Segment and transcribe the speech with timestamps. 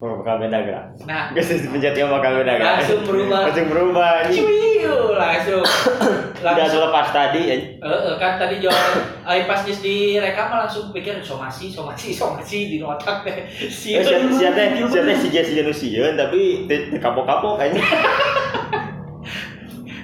[0.00, 0.84] Oh, bakal beda gak?
[1.04, 2.64] Nah, pencet yang bakal beda gak?
[2.80, 3.40] Langsung berubah.
[3.44, 4.40] Langsung berubah ini.
[4.80, 5.60] Ciu, langsung.
[6.40, 6.72] Udah langsung.
[6.72, 7.56] selepas tadi ya.
[7.60, 8.92] Eh, eh, kan tadi jualan
[9.28, 13.44] ay pas geus direkam langsung pikir somasi, somasi, somasi di otak teh.
[13.68, 16.64] Si Eh, Siapa siapa siapa si Jesse Janusieun tapi
[16.96, 17.84] kapok-kapok kayaknya.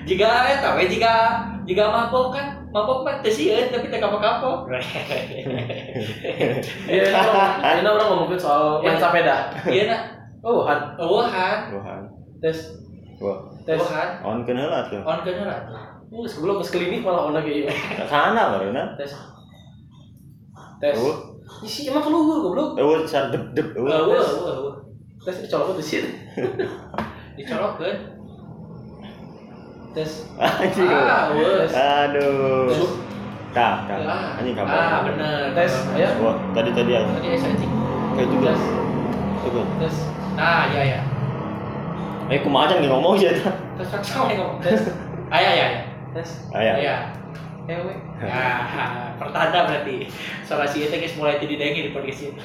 [0.06, 1.12] Jika eta we jika
[1.66, 4.68] jika mabok kan mabok mah teu sieun tapi teu kapok-kapok.
[6.86, 7.08] Iya,
[7.80, 9.48] ini orang ngomongin soal main sepeda.
[9.64, 10.02] Iya nak.
[10.44, 10.94] Oh, Han.
[11.00, 11.98] Wuhan, Wah.
[12.38, 12.76] Tes.
[13.18, 13.48] Wah.
[13.64, 13.80] Tes.
[13.80, 14.08] Wuhan.
[14.22, 15.00] On kenal lah tuh.
[15.02, 15.60] On kan lah.
[16.06, 17.68] Uh, sebelum ke klinik malah kayak gitu.
[18.06, 18.94] Sana baruna.
[19.00, 19.10] Tes.
[20.78, 20.94] Tes.
[21.00, 22.76] Oh, Isi emang keluar goblok.
[22.78, 23.72] oh, sar dep dep.
[23.74, 24.12] Wah, Oh.
[24.12, 24.76] wah, wah, wah.
[25.24, 26.10] Tes dicolok di sini.
[27.40, 28.15] Dicolokkeun.
[29.96, 30.28] Tes.
[30.36, 30.92] Anjing.
[30.92, 31.64] Ah, wah.
[32.04, 32.68] Aduh.
[32.68, 32.84] Tes.
[33.56, 33.96] Tah, tah.
[34.04, 34.68] Ah, Anjing kamu.
[34.68, 35.56] Ah, bener.
[35.56, 35.72] Tes.
[35.96, 36.08] Ayo.
[36.20, 37.00] Wah, tadi tadi ya.
[37.00, 37.70] Tadi saya cek.
[38.12, 38.52] Kayak juga.
[38.52, 38.64] Tes.
[39.40, 39.60] Coba.
[39.80, 39.96] Tes.
[40.36, 41.00] Nah, iya ya.
[42.28, 43.40] Eh, kumaha aja nih ngomong aja.
[44.04, 44.60] Sama yang ngomong.
[44.60, 44.84] Tes.
[45.32, 45.82] Ayah, ayah, ayah.
[46.12, 46.30] Tes.
[46.52, 46.72] Aya.
[46.76, 46.96] Iya.
[47.66, 47.94] Ewe.
[48.20, 50.12] Ah, pertanda berarti.
[50.44, 52.40] Soalnya si itu guys mulai tidak dengi di podcast ini.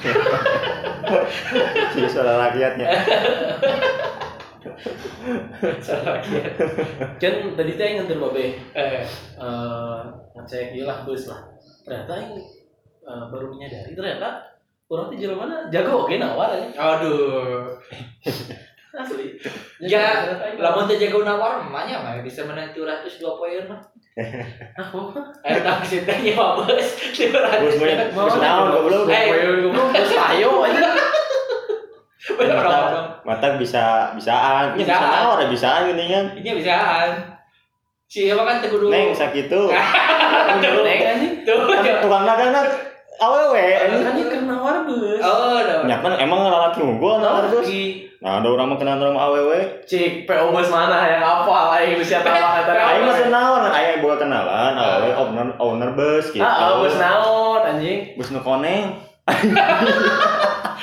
[1.92, 2.88] Si suara rakyatnya.
[6.06, 6.36] Lagi.
[7.22, 8.58] Kan tadi teh nganter babe.
[8.74, 9.02] Eh,
[9.38, 10.00] eh
[10.32, 11.40] ngecek iya lah bus lah
[11.84, 12.34] ternyata yang
[13.06, 14.42] eh, baru menyadari ternyata
[14.88, 17.68] orang tuh jalan mana jago oke nawar ya aduh.
[18.92, 19.40] asli
[19.80, 20.04] Ya,
[20.60, 23.80] lamun teh jago nawar mamanya mah bisa menang 202 poin mah.
[24.76, 25.08] ah oh
[25.40, 26.36] Eh, tak sih 200.
[26.36, 28.08] Bus banyak.
[28.12, 29.08] Bus naon goblok.
[29.08, 29.32] Eh.
[29.32, 30.92] goblok bus ayo aja
[32.22, 33.08] Bener Mata, dong.
[33.26, 35.10] mata bisa bisaan, bisa Bisaan.
[35.10, 36.24] naon ya bisaan gini kan.
[36.38, 37.08] Ini bisaan.
[38.06, 39.60] Si apa kan teh kudu Neng sakitu.
[40.62, 41.66] neng anjing Tuh.
[41.98, 42.54] Tukang dagang
[43.18, 43.66] awewe.
[43.74, 44.06] anjing.
[44.06, 45.76] kan kan nawar bus Oh, no.
[45.82, 47.66] Nyaman emang lalaki unggul nah terus.
[47.66, 47.82] Di
[48.22, 49.82] Nah, ada orang kenal orang awewe.
[49.82, 54.22] cik PO bus mana yang apa aing bisa tahu kata Aing mah kenalan, aing buka
[54.22, 56.38] kenalan, awewe owner owner bus gitu.
[56.38, 58.94] ah oh, bus naon anjing Bus nu koneng.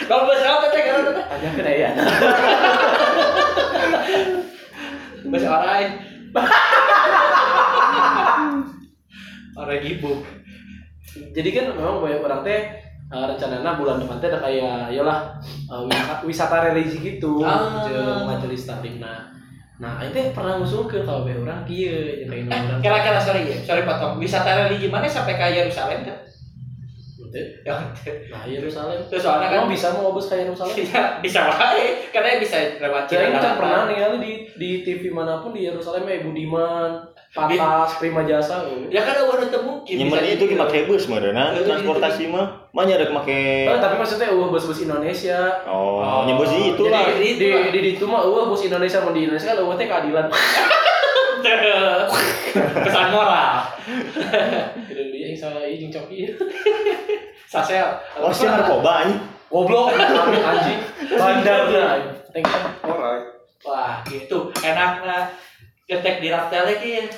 [0.03, 0.83] Kalau bus apa teh
[1.39, 1.89] kalau aja kan ya
[5.29, 5.89] Bus orang.
[9.53, 10.19] Orang gibuk.
[11.35, 12.59] jadi kan memang banyak orang teh
[13.09, 15.35] uh, rencananya bulan depan teh ada kayak yalah
[15.67, 18.23] uh, wisata, wisata religi gitu Ah.
[18.23, 19.25] majelis taklim nah
[19.81, 23.57] nah itu teh pernah ngusulkeun ka bae urang kieu jeung kayak Eh, kira-kira sorry ya,
[23.59, 24.21] sorry potong.
[24.21, 26.17] Wisata religi mana sampai ke Yerusalem kan?
[27.29, 27.77] Ya,
[28.33, 32.41] nah Yerusalem Terus soalnya kan Emang bisa mau bus ka Yerusalem bisa bisa wae, karena
[32.41, 36.25] bisa lewat Cina, kan lewat- pernah nih di di TV mana pun di Yerusalem ya
[36.25, 38.65] Budiman, Patas, Prima Jasa.
[38.65, 38.89] gitu.
[38.89, 39.93] Ya kan ada teu mungkin.
[40.01, 40.57] Nyaman bisa itu gitu.
[40.57, 42.47] make bus nah, Itu, transportasi mah.
[42.73, 45.61] Mah nyarek make Eh, tapi maksudnya uh bus-bus Indonesia.
[45.69, 47.05] Oh, nyebut sih itu lah.
[47.13, 50.25] di di itu mah uh bus Indonesia mau di Indonesia kan uh teh keadilan.
[52.83, 53.67] Pesan moral.
[54.85, 56.33] Jadi dia yang salah ini coki.
[57.49, 57.97] Sasel.
[58.19, 59.19] Oh, si narkoba anjing.
[59.49, 60.79] Goblok anjing.
[61.17, 61.65] Bandar.
[62.85, 63.25] Alright.
[63.65, 64.53] Wah, gitu.
[64.61, 65.33] Enaknya
[65.89, 67.09] ketek di Raptel lagi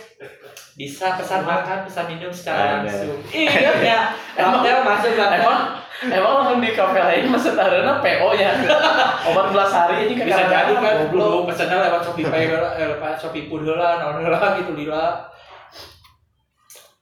[0.76, 3.20] bisa pesan makan, pesan minum secara langsung.
[3.30, 4.00] Iya ya,
[4.40, 5.42] Raptel masuk Raptel.
[5.44, 5.62] Emang
[6.02, 8.52] emang langsung di kafe lain mah setarana PO nya.
[9.30, 13.46] Obat belas hari ini bisa jadi kan belum pesannya lewat Shopee Pay eh, lewat Shopee
[13.52, 15.28] Food heula, naon heula gitu lila.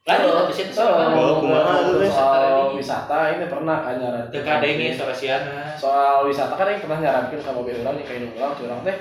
[0.10, 1.14] Lanjut di situ sama.
[1.14, 2.10] Oh, kumaha tuh, Teh?
[2.10, 5.78] soal wisata ini pernah kan nyaran Teu kadenge sorasiana.
[5.78, 8.98] soal wisata kan yang pernah nyarankan ke mobil orang nih kayak orang tuh orang teh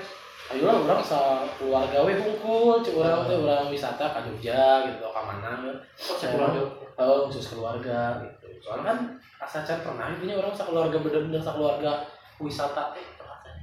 [0.49, 5.05] ayo lah orang sa keluarga we bungkul cek orang teh orang wisata ke Jogja gitu
[5.05, 6.69] ke mana Kok sepulang tuh?
[6.97, 8.99] oh khusus keluarga gitu soalnya kan
[9.45, 12.09] asa can pernah intinya orang sa keluarga bener-bener sa keluarga
[12.41, 13.55] wisata teh pernah teh.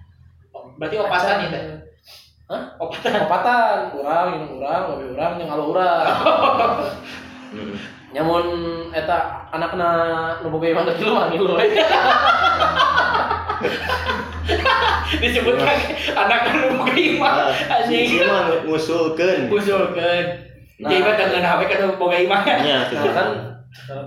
[0.77, 1.63] Berarti opatan ya, Teh?
[2.45, 2.61] Hah?
[2.77, 3.25] Opatan.
[3.25, 6.05] Opatan, kurang, minum kurang, mobil orang, yang kalau urang.
[7.49, 7.73] Hmm.
[8.15, 8.47] Nyamun
[8.95, 9.89] eta anakna
[10.39, 11.51] nu boga iman dulu manggil
[14.45, 14.55] we.
[15.25, 15.77] Disebutkan
[16.13, 17.35] anak anu iman.
[17.51, 18.07] Anjing.
[18.07, 19.49] Si mah ngusulkeun.
[19.49, 20.25] Usulkeun.
[20.75, 20.89] Nah.
[20.91, 22.41] Jadi kan dengan HP kan boga iman.
[22.45, 23.29] Nya Nah kan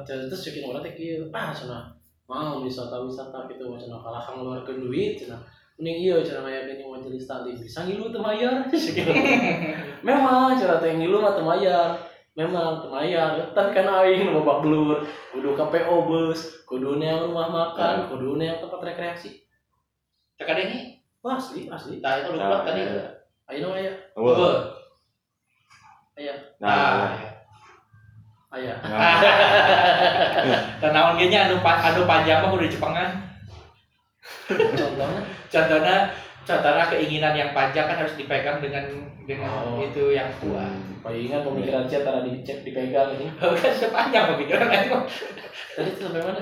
[0.08, 1.93] terus cekin orang teh kieu, ah cenah
[2.29, 5.40] mau wisata-wisata gitu cenah kalah ngeluarkeun duit cenah.
[5.79, 8.67] mending iya cara aya geuning majelis taklim bisa ngilu teu mayar
[10.06, 11.94] memang cara teh ngilu mah teu mayar
[12.34, 17.46] memang teu mayar tapi kan aing nu babak belur kudu KPO bus kudu yang rumah
[17.46, 19.38] makan kudu yang tempat rekreasi
[20.38, 21.02] Cek ada ini.
[21.19, 22.87] wah asli asli Tah itu lupa tadi.
[23.49, 24.35] ayo aya Wah.
[24.38, 24.56] Wah.
[26.14, 27.11] aya Nah,
[28.50, 28.75] aya
[30.79, 33.11] Dan naon ge nya anu anu panjang mah udah Jepangan.
[34.49, 35.20] contohnya
[35.50, 35.96] Contohnya
[36.49, 38.89] contohnya keinginan yang panjang kan harus dipegang dengan
[39.23, 39.77] dengan Oh.
[39.79, 40.73] itu yang kuat.
[40.99, 45.05] palingan pemikiran chat tara dicek dipegang ini Oh, kan sudah panjang pemikiran mah.
[45.71, 46.41] tadi sampai mana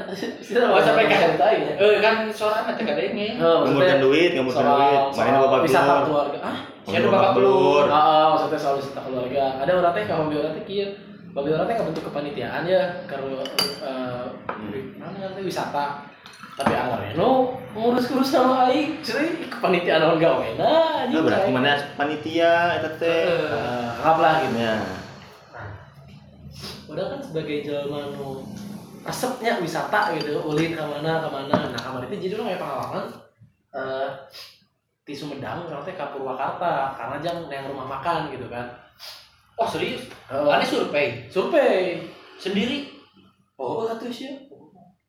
[0.65, 3.37] Oh, sampai ke- cerita ya Eh kan soalnya teh kada ini.
[3.37, 5.01] Oh, ngumurkan duit, ngumurkan duit.
[5.13, 6.07] Main bapak wisata belur.
[6.07, 7.85] keluarga ah Siapa bapak belur?
[7.85, 9.43] Ah, ah, maksudnya soal wisata keluarga.
[9.59, 10.89] Ada orang teh kalau hobi orang teh kieu.
[11.33, 13.43] Hobi orang teh bentuk kepanitiaan ya karena
[13.83, 14.25] eh
[14.97, 16.07] mana nanti wisata.
[16.57, 20.49] Tapi anggar no ngurus-ngurus sama aing, cuy kepanitiaan orang gawe.
[20.57, 23.29] Nah, Nah, berarti mana panitia eta teh.
[23.29, 24.57] Eh, Ngap lah gitu.
[24.57, 24.77] Ya.
[26.89, 28.41] Padahal kan sebagai jelma nu
[29.05, 31.57] resepnya wisata gitu, ulin ke mana ke mana.
[31.71, 33.05] Nah, kamar itu jadi orang kayak pengalaman
[33.77, 34.09] eh
[35.07, 38.67] di Sumedang orang teh ke Purwakarta karena jang yang rumah makan gitu kan.
[39.61, 40.09] Oh serius?
[40.33, 42.01] Ane survei survei
[42.41, 42.97] sendiri.
[43.57, 44.46] oh atuh sih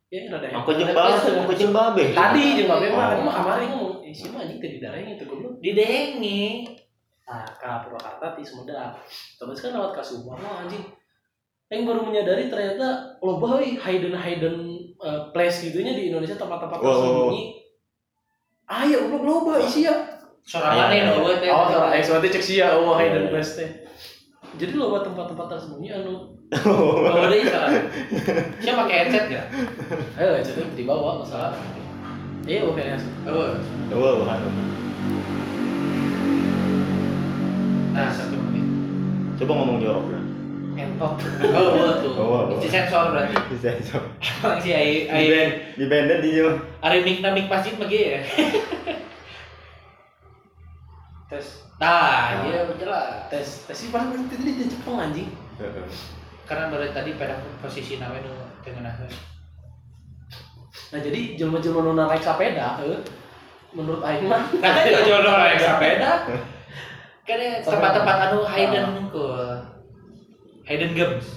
[0.07, 2.03] ya rada Aku jeung babe, aku jeung babe.
[2.15, 3.25] tadi jeung babe mah kan Oh.
[3.27, 6.63] mah kamari ngomong eh sih mah anjing teh itu goblok Di Dengi.
[7.27, 8.95] nah ka Purwakarta di Sumedang
[9.35, 10.79] terus kan lewat ka Subang mah anjing
[11.67, 14.55] yang baru menyadari ternyata loba euy hidden hidden
[15.03, 16.87] uh, place gitunya di Indonesia tempat-tempat Wow.
[16.87, 17.43] tersembunyi
[18.71, 19.95] ayo goblok loba isi ya
[20.47, 21.51] Sorangan nih nu teh.
[21.51, 23.67] oh salah eksotik cek sia oh hidden place teh
[24.57, 27.91] jadi loba tempat-tempat tersembunyi anu Oh, deui sekarang.
[28.63, 29.43] Siapa pakai headset ya?
[30.15, 31.51] ayo itu dibawa masalah
[32.47, 32.95] iya oke ya
[33.27, 33.51] Oh.
[33.91, 34.39] Wah, wah.
[37.91, 38.63] Nah, satu menit.
[39.35, 40.19] Coba ngomong jorok ya.
[40.77, 41.17] entok
[41.51, 41.51] Oh.
[41.51, 42.47] Oh, oh, oh.
[42.55, 43.35] Itu sensor berarti.
[43.51, 43.99] Bisa, bisa.
[44.23, 46.47] Emang si ai Di ai band, di bandnya di yo.
[46.79, 48.23] ari mik na mik masjid mah ya.
[51.27, 53.29] tes Nah, iya jelas.
[53.29, 55.29] tes tes sih paling penting tadi di Jepang anjing
[56.49, 58.31] Karena dari tadi pada posisi nama nu
[58.63, 58.95] tengah
[60.87, 63.03] nah jadi jelma-jelma nu naik sepeda eh,
[63.75, 66.11] menurut aing mah Karena itu jodoh naik sepeda.
[67.21, 69.25] Kan tempat-tempat anu hidden ke
[70.63, 71.27] hidden games.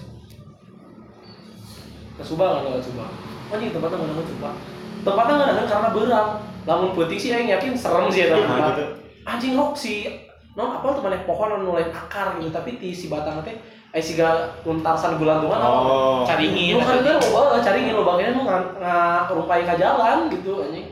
[2.15, 3.11] ke Subang atau ke Subang
[3.51, 4.57] anjing tempatnya nggak nemu Subang
[5.03, 6.29] tempatnya nggak nemu karena berang
[6.63, 8.85] lamun putih sih aing yakin serem sih ya Nah, tempat gitu.
[9.27, 13.07] anjing rok sih non apa tuh mana pohon anu lain akar gitu tapi di si
[13.07, 13.55] batang teh
[13.91, 14.15] eh si
[14.63, 16.23] untarsan gulantungan apa Oh.
[16.23, 16.79] Caringin.
[16.79, 20.89] lu kan kan oh caringin lo bangnya lu ngarumpai ke jalan gitu anjing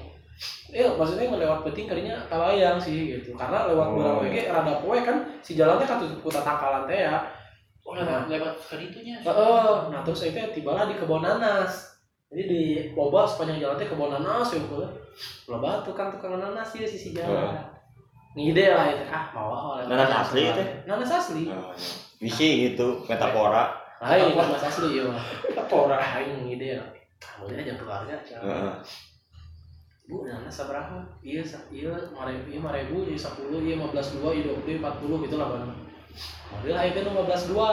[0.68, 3.32] Iya, maksudnya ngelewat peting kalinya kalayang sih gitu.
[3.32, 4.20] Karena lewat Oh.
[4.20, 7.16] we rada poe kan si jalannya kan tutup kuta tangkalan teh ya.
[7.88, 9.16] Oh, lewat lewat ke itunya.
[9.24, 11.96] Heeh, nah terus itu tibalah di kebun nanas.
[12.28, 12.62] Jadi di
[12.92, 14.86] loba sepanjang jalan teh kebun nanas ya gue.
[15.48, 17.56] Loba tukang tukang nanas ya sisi jalan.
[18.38, 19.82] Ngide lah itu ah mau lah.
[19.90, 20.86] Nanas asli teh?
[20.86, 21.50] Nanas asli.
[21.50, 21.74] Oh,
[22.22, 22.70] iya.
[22.70, 23.74] Gitu, metafora.
[23.98, 25.10] Lain nanas asli ya.
[25.58, 26.88] Apa orang aing ngide lah.
[27.18, 28.14] Kamu aja keluarga.
[28.14, 28.74] Heeh.
[30.06, 31.02] Bu, nanas seberapa?
[31.20, 34.56] Iya, iya, lima ribu, iya, lima ribu, iya, sepuluh, iya, lima belas dua, iya, dua
[34.56, 35.68] puluh, empat puluh, gitu lah bang.
[36.48, 37.70] Model aja kan lima belas dua,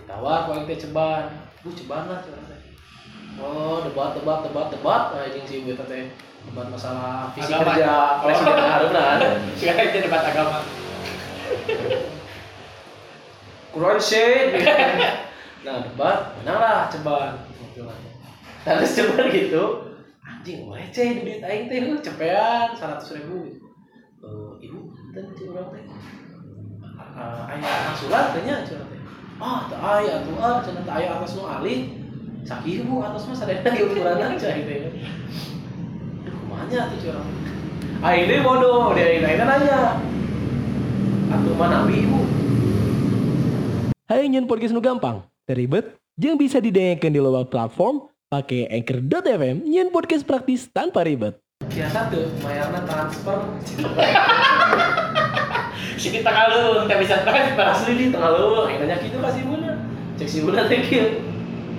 [0.00, 1.28] ditawar, kau teh ceban,
[1.60, 2.48] bu ceban lah, ceban.
[3.36, 6.08] Oh, debat, debat, debat, debat, nah, sih gue teh
[6.48, 7.74] debat masalah visi Agama.
[7.74, 7.92] kerja
[8.24, 9.06] presiden Haruna.
[9.58, 10.58] Sekarang itu debat agama.
[13.70, 14.66] Quran shade.
[15.64, 17.32] nah, debat, menang lah ceban.
[17.70, 17.86] Gitu.
[18.66, 19.64] Terus ceban gitu,
[20.20, 23.60] anjing receh di duit aing teh cepean seratus ribu
[24.20, 25.80] Eh, ibu dan si orang teh
[26.92, 29.00] uh, ayah surat tanya surat teh
[29.40, 31.88] ah tak ayah tuh ah tak ayah atas nu alih
[32.44, 34.92] sakit bu atas mah sadaya di ukuran aja gitu ya
[36.60, 37.24] Kumanya tuh curang
[38.04, 39.96] ah ini bodoh dia ini ini nanya.
[41.32, 42.20] Atuh mana nabi ibu?
[44.04, 49.88] Hai nyen podcast nu gampang, teribet, jeung bisa didengarkan di loba platform pakai anchor.fm nyen
[49.88, 51.40] podcast praktis tanpa ribet.
[51.64, 53.40] biasa tuh mayarna transfer.
[56.00, 57.66] Sini tengah lu, kita bisa transfer.
[57.72, 58.68] asli di tengah lu.
[58.68, 59.80] Yang nanya gitu kasih buna
[60.20, 61.24] cek si buna teh kieu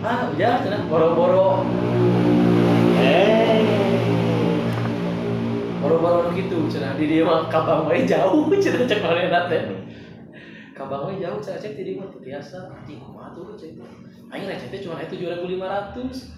[0.02, 1.70] ah udah cenah boro-boro.
[2.98, 3.40] Eh.
[5.82, 9.66] Boro-boro gitu cenah di dia mah kabang we jauh cenah cek manehna teh
[10.78, 12.58] kabang we jauh cenah cek di dia mah biasa.
[12.70, 13.90] Anjing kumaha tuh cek teh
[14.32, 16.38] aing receh teh cuma itu 7500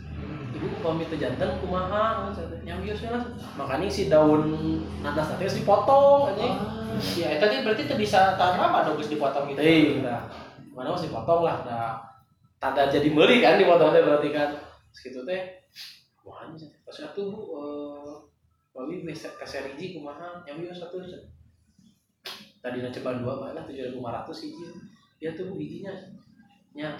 [0.54, 2.32] ibu pamit ke jantan kumaha?
[2.64, 3.24] Yang biasa lah
[3.60, 6.56] makanya si daun nanas harus dipotong anjing.
[6.56, 9.60] Ah, ya itu tadi berarti itu bisa tahan lama dong Gus dipotong gitu.
[9.60, 10.24] eh udah
[10.72, 11.60] mana masih potong lah.
[11.68, 12.00] Udah
[12.64, 14.50] tanda jadi meli kan dipotong teh berarti kan.
[14.96, 15.42] Segitu teh.
[16.24, 17.40] Wah anjing pas itu bu
[19.06, 20.42] bisa kasih hiji kumaha?
[20.50, 20.98] Yang biasa satu
[22.64, 24.72] tadi na coba dua mana tujuh ribu lima ratus hiji
[25.20, 25.92] ya tuh bu hijinya
[26.72, 26.96] nya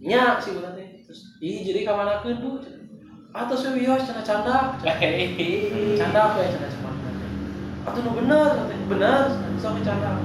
[0.00, 2.56] nya sih bukan teh terus ih jadi kamana bu
[3.36, 4.56] atau saya wios canda canda
[6.00, 7.00] canda apa ya canda canda
[7.84, 8.48] atau nu bener
[8.88, 9.20] bener
[9.60, 10.16] sok canda.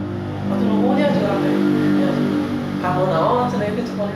[0.47, 1.55] Atau nu maunya canda teh
[2.79, 4.07] kamu naon canda itu cepat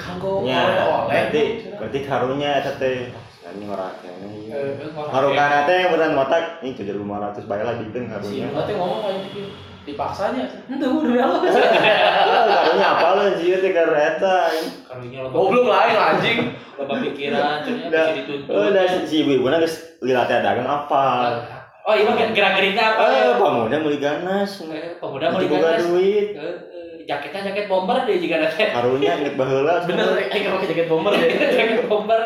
[0.00, 1.42] kanggo Ya, oleh berarti
[1.76, 3.12] berarti karunya eta teh
[3.52, 4.50] ini orang ini.
[4.50, 8.46] Eh, Marukana teh beneran motak ini tujuh lima ratus bayar lah diting si karunya.
[8.50, 9.40] berarti ngomong kayak gitu
[9.80, 14.36] dipaksanya ente udah ya Allah Karunya apa lo sih teh karena eta.
[14.84, 16.38] Karunya lo goblok lain anjing
[16.76, 18.48] Bapak pikiran, Udah, dituntut.
[18.48, 21.04] udah si si ibu ibu geus lihat dagang apa.
[21.80, 23.02] Oh iya gerak-geriknya apa?
[23.04, 24.64] Eh, pamuda meuli ganas.
[24.64, 25.84] Eh, Pemuda mau Nanti boga diganas.
[25.88, 26.28] duit.
[27.10, 29.82] Jaketnya jaket bomber deh jika ada Karunya inget baheula.
[29.82, 31.26] bener aing pakai jaket bomber deh
[31.58, 32.20] jaket bomber,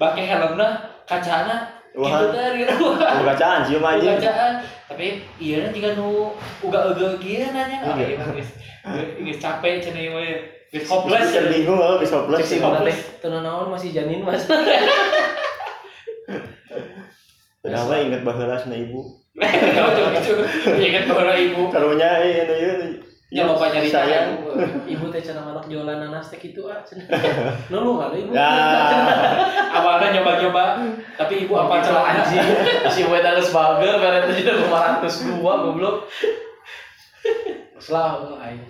[0.00, 2.08] pakai helmnya, kacana, Wah.
[2.08, 3.20] gitu dari rumah.
[3.20, 4.16] Bukan caan sih mah anjing.
[4.16, 4.52] Bacaan,
[4.88, 5.06] tapi
[5.36, 6.32] iya kan jika nu
[6.64, 8.00] uga-uga gini nanya nggak?
[8.00, 8.16] Iya.
[8.80, 10.40] Iya, guys capek cene we,
[10.72, 11.36] guys hopeless.
[11.36, 12.40] Bisa bingung lo bisa plus.
[12.40, 14.48] Cek si mana teh tenang naon masih janin mas
[17.60, 19.04] Kenapa inget baheula sana ibu?
[19.36, 20.32] Betul gitu,
[20.80, 22.74] ingat bahwa ibu Karunya ini ieu
[23.30, 24.42] Ya, lupa nyari sayang.
[24.84, 27.06] ibu teh cenah anak jualan nanas teh gitu ah cenah
[27.70, 28.50] nulu mana ibu Ya.
[29.78, 30.82] awalnya nyoba-nyoba,
[31.14, 32.42] tapi ibu apa celah anjing
[32.92, 36.10] si gue tangis bager bere teh jadi lima ratus dua goblok
[37.78, 38.66] Selah aing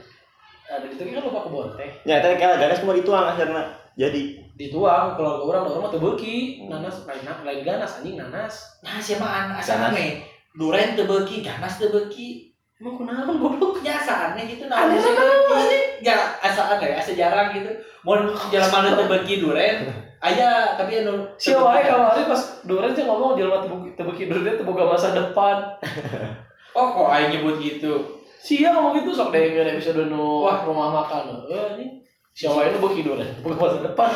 [0.68, 3.64] ada gitu kan lupa kebon teh Ya, tadi kalau ganas cuma dituang akhirnya.
[3.96, 6.36] Jadi dituang keluarga orang orang mah teu beuki
[6.68, 9.90] nanas lain lain ganas anjing nanas Nah, siapa an asa Ganas.
[9.90, 10.10] aneh.
[10.52, 12.49] Duren teu beuki, ganas teu beuki.
[12.80, 15.68] Emang kunaon goblok Ya asa aneh gitu Aneh sih naon,
[16.00, 17.68] Ya asa aneh, asa jarang gitu.
[18.04, 19.84] Mun jalan mana teu beuki duren,
[20.20, 24.64] aya tapi anu Si wae kamari pas duren sih ngomong beuki teu beuki duren teu
[24.64, 25.60] boga masa depan.
[26.70, 27.98] Oh, kok aing nyebut gitu.
[28.38, 30.62] Sia ngomong gitu sok deh nggak bisa nu Wah.
[30.62, 31.34] rumah makan.
[31.50, 31.86] Eh ini
[32.30, 34.08] si wae nu beuki duren teu boga masa depan.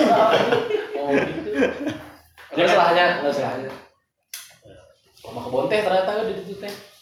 [0.94, 1.50] Ngomong gitu.
[2.54, 3.70] Enggak salahnya, enggak salahnya.
[5.26, 6.93] Rumah kebon teh ternyata di situ teh.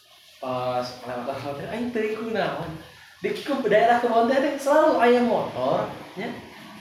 [0.42, 2.66] Pas lewat hotel aing teh kunaon.
[3.22, 3.30] Di
[3.70, 5.86] daerah kebon teh selalu aya motor
[6.18, 6.34] nya.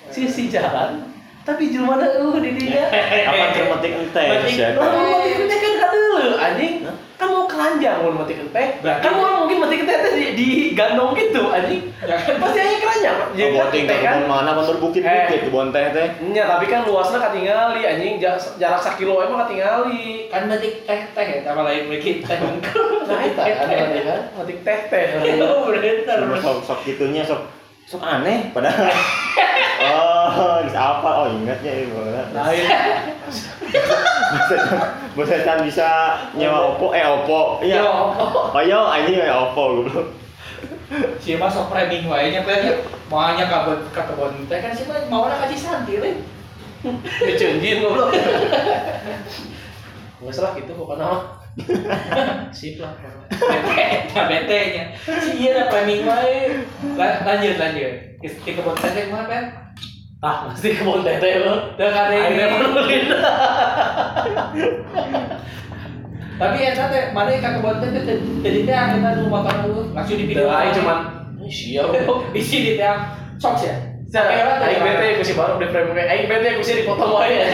[0.09, 1.10] Sisi jalan
[1.41, 2.85] tapi jelema eueuh di dinya.
[3.29, 4.23] apa termetik ente?
[4.23, 4.67] Metik ya?
[4.73, 6.73] Mau mati kenteh kan kadele anjing.
[7.17, 8.65] Kan mau keranjang mau mati kenteh.
[8.79, 11.81] Berarti- Kan mau mungkin mati teh di, di gandong gitu anjing.
[12.37, 13.15] Pasti aja keranjang.
[13.33, 14.13] Jadi Oh, kan teh ke kan.
[14.15, 15.41] kebun mana kan berbukit-bukit Eh.
[15.45, 16.07] kebun teh teh.
[16.29, 18.13] Nya tapi kan luasnya katingali anjing
[18.57, 20.29] jarak, sakilo emang katingali.
[20.29, 22.37] Kan metik teh-teh ya, sama lain metik teh.
[22.37, 25.03] Nah itu kan kan mati teh teh.
[25.21, 26.17] Bener.
[26.37, 27.60] Sok sok, sok gitunya sok
[27.91, 28.87] sok aneh padahal.
[29.91, 31.09] oh, bisa apa?
[31.11, 31.99] Oh, ingatnya itu.
[32.31, 32.65] Lain.
[35.11, 37.59] Bisa kan bisa nyewa Oppo eh Oppo.
[37.59, 37.83] Iya.
[37.83, 40.07] Oh, yo anjing ya Oppo goblok.
[41.19, 42.79] Si mah sok framing wae nya teh
[43.11, 46.15] mau hanya ka kebon ka kebon teh kan si mah mau kasih santi teh.
[47.27, 48.15] Dicenjin goblok.
[50.23, 51.40] Enggak salah gitu pokoknya mah.
[52.57, 52.95] Sip lah.
[53.27, 54.83] Bete, bete nya.
[55.19, 56.63] Si ieu da framing wae.
[56.95, 57.91] La- Lanjut lanjut.
[58.23, 59.43] Ke ke kebon teh teh mah kan.
[60.23, 61.75] Ah, pasti kebon teh teh lo.
[61.75, 63.03] Kade Akhirnya penuhin.
[66.39, 70.15] Tapi eta teh mana ka kebon teh teh jadi teh akhirnya nu motor lu langsung
[70.15, 70.47] di video.
[70.47, 70.99] Aing cuman
[71.51, 71.91] siap.
[72.39, 72.95] isi di teh
[73.43, 73.75] sok ya.
[74.11, 77.43] Cara aing bete ku si baru di frame aing bete ku si dipotong wae.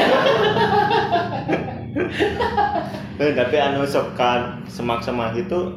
[3.18, 5.74] Eh, tapi anu sok kan semak-semak itu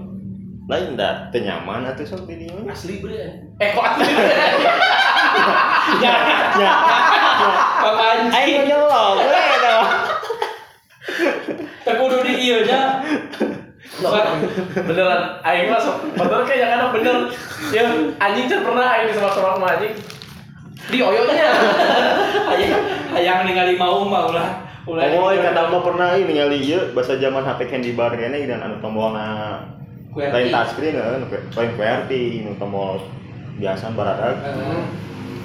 [0.68, 2.60] lain dah teu nyaman atuh sok di dieu.
[2.68, 3.48] Asli bre.
[3.56, 4.12] Eh kok asli?
[6.04, 6.14] Ya,
[6.60, 6.72] Ya.
[7.80, 8.62] Aing anjing.
[8.68, 9.90] nyelok we eta mah.
[11.80, 13.00] Teu kudu di ieu nya.
[14.84, 17.16] beneran aing mah sok bener kayak yang anak bener
[17.72, 17.82] ya
[18.20, 19.94] anjing can pernah aing disemak-semak sama anjing
[20.88, 21.48] di oyonya
[22.52, 22.72] Hayang
[23.16, 24.50] hayang ningali mau mah ulah.
[24.88, 28.80] Oh, kata mah pernah ini ningali ieu bahasa zaman HP candy bar kene dan anu
[28.80, 29.60] tombolna
[30.08, 30.32] QWERTY.
[30.32, 32.96] lain touchscreen anu lain QWERTY nu tombol
[33.60, 34.40] biasa baradag.
[34.40, 34.82] Heeh.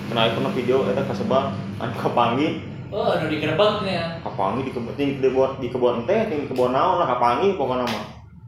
[0.07, 1.51] Kena pernah video eta kasebang
[1.83, 2.63] anu kapangi
[2.95, 4.23] Oh, anu digerebek nya.
[4.23, 8.05] kapangi di kebun di kebun di kebun teh di kebun naon lah kapangi pokoknya mah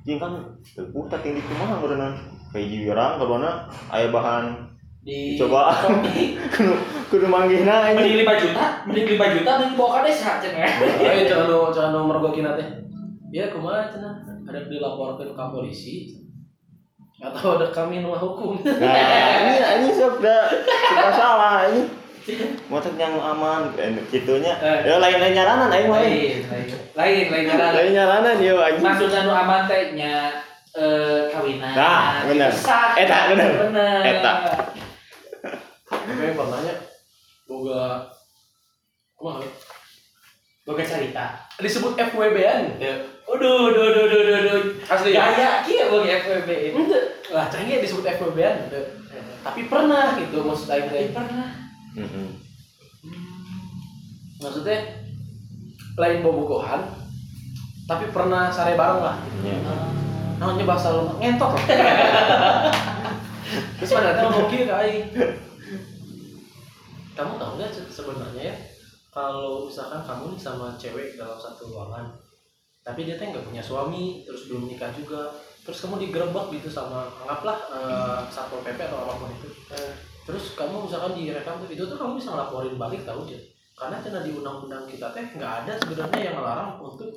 [0.07, 0.31] jeung kan
[0.71, 2.15] teu putar ting di kumaha berenang
[2.55, 4.55] kayak jiwirang kadona aya bahan
[5.07, 5.71] di Coba.
[6.53, 6.73] Kudu
[7.07, 10.67] kudu manggihna mending ini 5 juta mending 5 juta mending bawa ke desa cenah
[10.99, 12.67] Ayo jangan lu jangan lu mergokin teh.
[13.31, 15.95] Ya kumaha cenah ada dilaporkan ke polisi
[17.17, 18.61] atau ada kami nu hukum.
[18.61, 20.53] nah ini ini sudah
[20.85, 21.87] sudah salah ini
[22.69, 24.85] motor yang aman eh, gitunya Eh.
[24.85, 26.35] ya lain lain nyaranan aing mah lain
[26.93, 30.29] lain lain cara lain nyaranan yo anjing maksudnya nu aman teh nya
[30.75, 32.51] eh kawinan Nah, bener.
[32.99, 33.49] Eta, bener.
[33.65, 34.33] bener Eta.
[36.17, 36.73] Tapi pernahnya
[37.45, 38.09] boga
[39.13, 39.45] kumaha
[40.65, 42.75] boga cerita disebut FWB-an.
[42.81, 42.97] Ya.
[43.27, 44.61] Aduh, duh, duh, duh, duh, duh.
[44.89, 45.13] Asli.
[45.13, 46.75] Gaya, kia boga FWB itu.
[46.75, 46.99] Ente.
[47.31, 48.67] Lah canggih disebut FWB-an.
[48.67, 48.81] Ya.
[49.45, 51.07] Tapi pernah gitu maksud aing teh.
[51.07, 51.49] Tapi pernah.
[51.95, 52.27] Mm-mm.
[54.43, 54.79] Maksudnya
[55.97, 56.81] lain bobogohan
[57.87, 59.17] tapi pernah sare bareng lah.
[59.41, 59.57] Iya.
[60.37, 61.65] namanya bahasa lu ngentot lah
[63.81, 65.05] terus mana tuh ngomong ke aing
[67.17, 68.55] kamu tahu nggak se- sebenarnya ya
[69.09, 72.13] kalau misalkan kamu nih sama cewek dalam satu ruangan
[72.85, 75.33] tapi dia tuh nggak punya suami terus belum nikah juga
[75.65, 79.49] terus kamu digerebek gitu sama anggaplah eh, satpol pp atau apa pun itu.
[80.23, 83.39] Terus kamu misalkan direkam tuh itu tuh kamu bisa ngelaporin balik tahu aja
[83.77, 87.11] karena karena di undang-undang kita teh nggak ada sebenarnya yang melarang untuk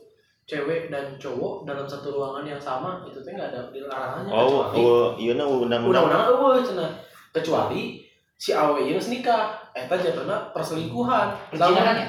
[0.51, 4.33] cewek dan cowok dalam satu ruangan yang sama itu teh nggak ada larangannya.
[4.35, 6.11] Oh kecuali oh iya na undang-undang.
[6.11, 6.91] Undang-undang eueuh cenah.
[7.31, 8.03] Kecuali
[8.35, 12.09] si awe geus nikah eta jatuhna perselingkuhan Perjinahan ya?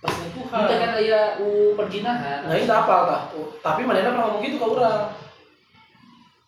[0.00, 2.38] perselingkuhan Itu kan aya u perjinahan.
[2.44, 5.08] nah itu apa tah Oh, tapi manehna pernah ngomong gitu ke urang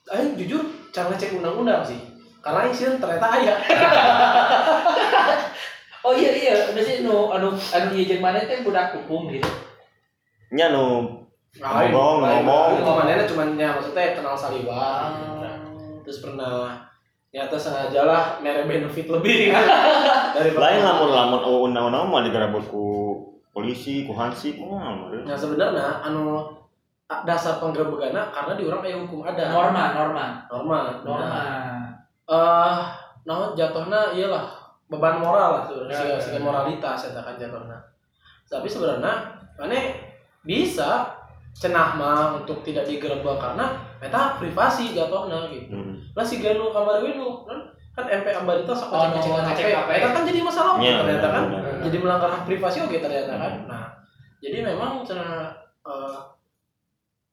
[0.09, 1.97] Aing jujur cara ngecek undang-undang sih
[2.43, 3.55] karena yang sih ternyata aya
[6.03, 9.47] Oh iya iya, udah sih nu anu anu ieu jeung mana teh budak hukum gitu.
[10.51, 11.07] nya nu
[11.53, 12.81] Ngomong, ngomong.
[12.81, 15.13] ngomong manehna cuman ya maksudnya kenal saliwat
[16.03, 16.81] terus pernah
[17.33, 19.49] nyata sengaja lah mere benefit lebih
[20.37, 22.85] dari lain lamun lamun oh, undang-undang mah digerebek ku
[23.57, 25.25] polisi ku hansip mah meureun.
[25.25, 26.45] Nah sebenarnya anu
[27.25, 31.25] dasar penggerebekanna karena di orang aya hukum ada Norma, norma, norma norma.
[31.29, 31.85] Nah,
[32.29, 32.81] eh
[33.25, 34.49] nah jatuhnya iyalah
[34.89, 36.41] beban moral lah tuh Ya, ya, ya.
[36.41, 37.77] moralitas eta kan jatuhnya
[38.45, 39.13] tapi sebenarnya
[39.57, 39.81] mana
[40.45, 41.09] bisa
[41.53, 45.92] cenah mah untuk tidak digerebek karena eta privasi jatuhnya gitu Hmm.
[46.13, 47.59] Lah si ganu kamar winu kan?
[47.93, 51.29] Kan MP Ambarita sok Oh, ngecek no, ngecek ngecek HP kan jadi masalah Iya, ternyata
[51.29, 51.45] kan?
[51.83, 53.53] jadi melanggar hak privasi oke ternyata kan?
[53.65, 53.85] Nah
[54.39, 56.19] jadi memang cenah eh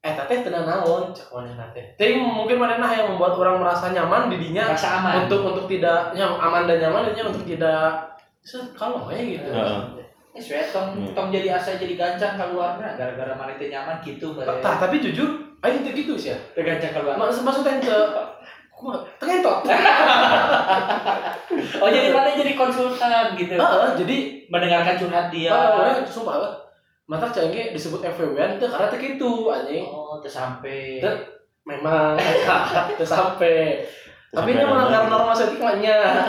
[0.02, 1.12] eh teh tenan naon?
[1.12, 5.28] Cek manehna teh tapi mungkin manehna yang membuat orang merasa nyaman di dinya Rasa aman.
[5.28, 8.08] untuk untuk tidak nyam, aman dan nyaman dinya untuk tidak
[8.74, 9.48] kalau ya gitu.
[9.48, 9.80] Heeh.
[10.30, 11.12] Eh, suet tong Hmm.
[11.12, 14.32] tong jadi asa jadi gancang keluarnya gara-gara mana nyaman gitu.
[14.38, 15.26] Tah, tapi jujur
[15.60, 17.16] aing teu gitu sih ya Teu gancang keluar.
[17.18, 18.00] maksud maksudnya teu
[18.82, 19.60] ngentot
[21.78, 23.54] Oh jadi mana jadi konsultan gitu.
[23.54, 25.50] Heeh, jadi Mendengarkan curhat dia.
[25.50, 26.54] ah, orang sumpah lah
[27.06, 30.98] mata cengke disebut FWB teu karena teu kitu anjing Oh, teu sampai.
[31.00, 31.10] Teu.
[31.64, 32.14] memang
[32.98, 33.82] teu sampai
[34.28, 35.34] tapi ini melanggar norma.
[35.34, 36.22] setikanya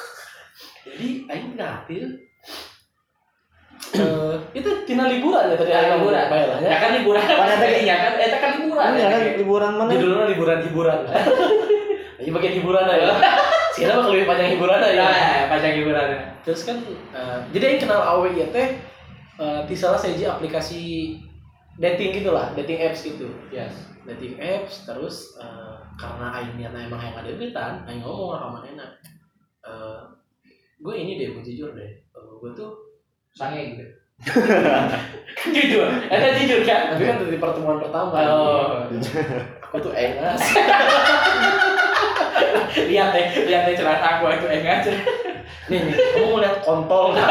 [0.86, 2.04] jadi aing ngatil
[3.92, 6.24] eh itu tina liburan ya tadi Ya, aing liburan.
[6.26, 7.20] lah Ya ya kan liburan.
[7.22, 8.88] Pada teh- ya kan eta kan liburan.
[8.90, 9.32] Iya kan ya.
[9.36, 10.98] liburan mana judulnya liburan hiburan
[12.18, 13.16] ini bagian hiburan aja
[13.76, 15.08] sekarang bakal lebih panjang hiburan aja Ya,
[15.46, 16.08] pajak liburan.
[16.40, 16.76] terus kan
[17.12, 18.68] eh, jadi yang kenal awe ya teh
[19.36, 21.12] eh, di salah satu aplikasi
[21.76, 23.72] dating gitu lah dating apps gitu Yes.
[24.04, 28.86] dating apps terus eh, karena aing niatna emang yang ada deketan aing ngomong sama manehna
[29.62, 29.98] eh
[30.76, 32.72] gue ini deh gue jujur deh gue tuh
[33.32, 33.84] Sange gitu.
[35.36, 35.84] Kan jujur.
[36.08, 36.88] Eta jujur kan?
[36.90, 38.88] tapi kan dari pertemuan pertama Oh.
[39.62, 40.40] aku tuh engas
[42.90, 44.86] lihat deh, lihat deh celana aku itu enggak
[45.66, 47.26] nih nih kamu mau lihat kontol nggak?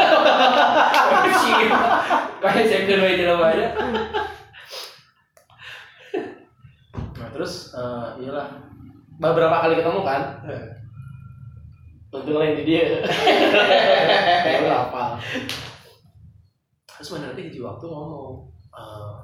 [2.44, 3.68] Kayak saya kedua aja lah aja.
[7.16, 8.48] nah terus eh, iyalah.
[9.16, 10.22] Beberapa kali ketemu kan?
[12.12, 12.84] Untung lain di dia.
[14.46, 15.20] Ya apa
[16.96, 19.16] terus mana nanti di waktu ngomong eh,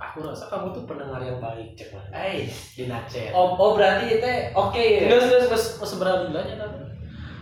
[0.00, 4.16] aku rasa kamu tuh pendengar yang baik cek mana Eh, di nacet oh, oh berarti
[4.16, 5.06] itu oke ya?
[5.06, 6.70] Enggak, enggak, enggak, enggak seberapa gilanya kan.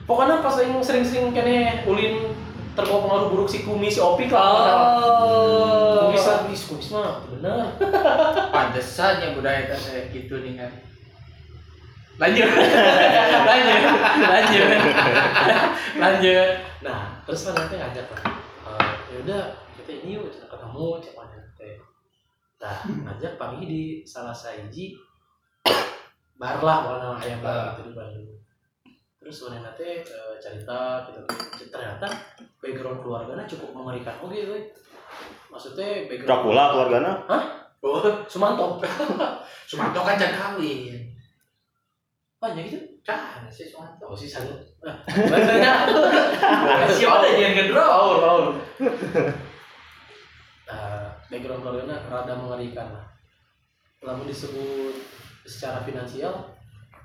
[0.08, 2.32] Pokoknya pas yang sering-sering kene ulin
[2.72, 4.72] terbawa pengaruh buruk si kumis si opik lah.
[5.20, 6.08] Oh.
[6.08, 7.76] Kumis lah, kumis, kumis mah bener.
[8.54, 10.72] Pantesan ya budaya kita kayak gitu nih kan.
[12.22, 12.50] Lanjut.
[13.46, 13.80] lanjut.
[14.26, 14.66] Lanjut.
[16.02, 16.50] lanjut.
[16.82, 18.22] Nah, terus kan nanti ngajak lah.
[18.66, 19.42] Eh, ya udah
[19.78, 21.37] kita ini yuk kita ketemu cek mana.
[22.58, 24.90] Nah, ngajak pagi di salah saiji
[26.38, 28.30] bar lah mana ayam bar gitu di Bandung.
[29.18, 31.18] terus mana nanti eh, cerita gitu
[31.70, 32.06] ternyata
[32.58, 34.58] background keluarganya cukup mengerikan oke we.
[35.50, 37.12] maksudnya background Dracula keluargana
[37.82, 38.78] oh Sumanto
[39.70, 41.02] Sumanto kan jangan kawin.
[42.38, 44.06] banyak gitu Kan si Sumanto.
[44.06, 44.50] oh sih sana
[44.86, 45.72] nah, bahasanya
[46.94, 47.54] Siapa ada yang?
[47.74, 49.47] Paul Paul nah
[51.28, 53.06] background keluarganya rada mengerikan lah.
[54.04, 54.94] Lalu disebut
[55.48, 56.56] secara finansial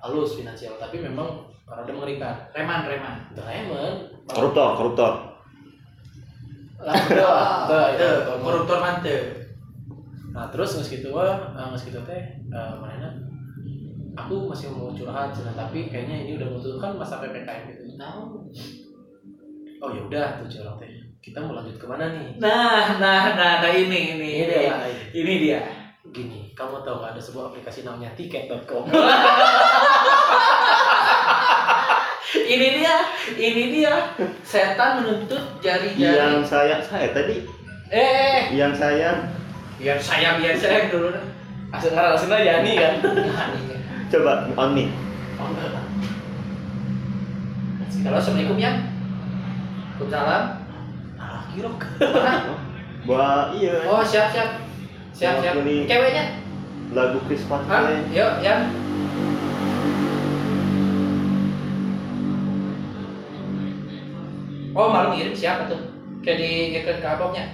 [0.04, 2.36] halus finansial tapi memang rada mengerikan.
[2.52, 3.16] Reman, reman.
[3.36, 5.14] Doraemon koruptor koruptor.
[6.84, 7.16] Lah itu
[7.70, 9.24] Tuh, koruptor mantep.
[10.34, 13.06] nah terus nggak gitu wah nggak gitu teh eh, mana
[14.18, 18.50] aku masih mau curhat cina tapi kayaknya ini udah membutuhkan masa ppkm gitu Tahu.
[19.78, 23.64] oh ya udah tuh curhat teh kita mau lanjut ke mana nih Nah, nah, nah,
[23.64, 24.76] nah ini, ini, ini dia
[25.16, 25.60] ini dia.
[26.06, 28.86] gini kamu tahu ada sebuah aplikasi namanya tiket.com
[32.46, 32.96] ini dia,
[33.34, 33.94] ini dia.
[34.44, 36.02] Setan menuntut jari-jari.
[36.20, 37.46] yang saya saya tadi
[37.88, 39.22] Eh, yang saya
[39.78, 41.14] biar saya biar saya dulu.
[41.70, 43.76] asal ngarang asal aja nih kan Nah, ini.
[44.08, 44.86] coba on me
[45.36, 45.72] oh enggak
[48.04, 48.72] Halo, assalamualaikum ya.
[49.96, 50.44] Waalaikumsalam.
[51.54, 52.56] Mana?
[53.04, 54.50] buat iya Oh, siap, siap.
[55.14, 55.54] Siap, siap.
[55.62, 56.26] Ini- Ceweknya?
[56.94, 57.58] lagu Chris Hah?
[57.66, 58.56] Patria Yuk, ya.
[64.74, 65.78] Oh, malu ngirim siapa tuh?
[66.26, 66.50] Kayak di
[66.82, 67.46] ke ke abangnya.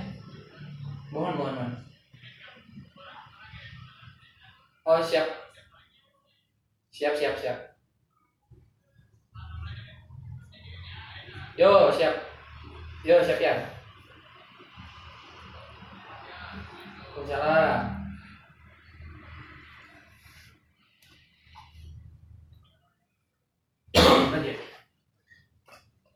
[1.11, 1.71] Mohon, mohon, mohon.
[4.87, 5.27] Oh, siap.
[6.95, 7.59] Siap, siap, siap.
[11.59, 12.15] Yo, siap.
[13.03, 13.78] Yo, siap ya.
[17.19, 17.99] Waalaikumsalam.
[24.29, 24.53] aja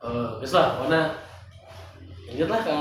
[0.03, 1.01] eh guys lah mana
[2.27, 2.77] ingat lah ke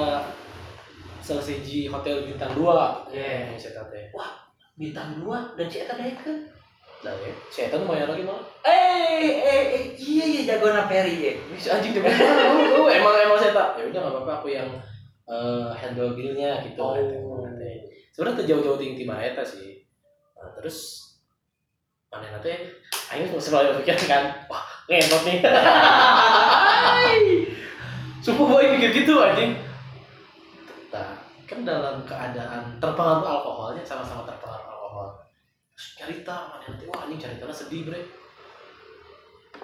[1.63, 2.63] di hotel bintang 2
[3.15, 3.55] Iya.
[3.55, 4.27] yang saya tanya
[4.73, 6.49] Bintang dua dan si Eta Deken.
[7.05, 11.33] lah ya saya tahu lumayan lagi malah Eh, eh, eh, iya iya jago Peri ya.
[11.53, 12.03] bisa anjing tuh
[12.81, 14.69] oh, emang emang saya tak ya udah nggak apa-apa aku yang
[15.29, 17.52] eh, handle billnya gitu Oh.
[18.13, 19.81] Sebenarnya tuh jauh-jauh tinggi mah eta sih.
[20.37, 21.09] Nah, terus
[22.13, 22.53] mana nanti
[23.09, 25.41] Aing selalu pikir kan wah ngentot nih.
[28.25, 29.57] Sumpah gue mikir gitu anjing.
[30.93, 35.09] Nah, kan dalam keadaan terpengaruh alkoholnya sama-sama terpengaruh alkohol.
[35.73, 38.22] Terus cerita mana nanti wah anjing ceritanya sedih bre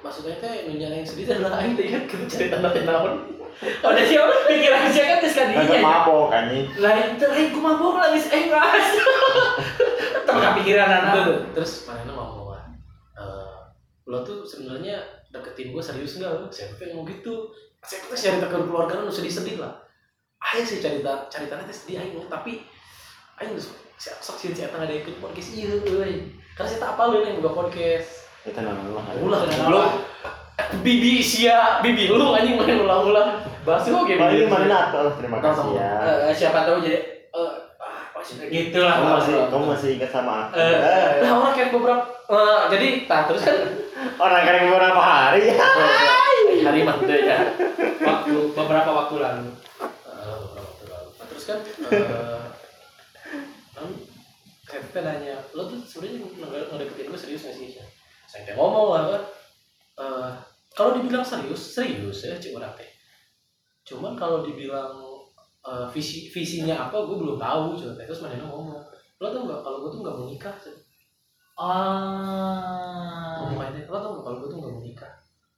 [0.05, 4.07] maksudnya teh yang sedih teh adalah aing teh ingat kita cerita nanti naon Oh, udah
[4.07, 4.31] siapa?
[4.47, 5.83] Pikiran saya kan terus kan Kagak iya.
[5.83, 8.87] mabok anjing Lain terakhir ku mabok lagi engas.
[10.23, 11.15] Terus kepikiran Tuh, anak.
[11.27, 11.39] tuh.
[11.59, 12.63] terus mana ngomong lah
[13.19, 13.59] eh,
[14.07, 15.03] lo tuh sebenarnya
[15.35, 17.51] deketin gue serius nggak lo saya tuh ngomong gitu
[17.83, 19.75] saya tuh cerita ke keluarga lu sedih sedih lah
[20.55, 22.63] ayo sih cerita ceritanya teh sedih ayo tapi
[23.43, 23.59] ayo
[23.99, 25.75] siapa sok sih saya tengah ada ikut podcast iya
[26.55, 29.41] karena saya tak apa lo yang buka podcast kita nama lah ulah.
[29.69, 29.83] Lo
[30.81, 33.29] bibi sia bibi lu anjing main ulang-ulang
[33.63, 34.49] bahas lu kayak bibi.
[34.49, 35.91] mana Natal terima kasih ya.
[36.25, 38.99] Eh, siapa tahu jadi eh ah, maksudnya gitu lah.
[38.99, 40.57] kamu masih kamu masih ingat sama aku.
[40.57, 43.57] Eh, Eh, nah orang kayak beberapa eh, jadi tak terus kan.
[44.19, 45.41] Orang kan beberapa hari.
[45.49, 45.69] Ya
[46.67, 47.39] hari mati ya.
[48.01, 49.47] Waktu beberapa waktu lalu.
[49.47, 51.09] Eh, beberapa waktu lalu.
[51.15, 52.43] Nah, terus kan eh
[53.79, 53.89] kan
[54.69, 57.69] saya tuh nanya lo tuh sebenarnya nge- ngedeketin gue serius gak sih?
[58.29, 59.23] Saya teh ngomong lah kan
[59.99, 60.31] eh,
[60.71, 62.87] kalau dibilang serius serius ya cik orang teh
[63.83, 64.93] cuman kalau dibilang
[65.65, 68.79] eh, visi visinya apa gue belum tahu coba terus mana ngomong
[69.19, 70.77] lo tau nggak kalau gue tuh nggak mau nikah Cik.
[71.59, 73.43] Ah.
[73.43, 75.13] ngomong aja lo tau nggak kalau gue tuh nggak mau nikah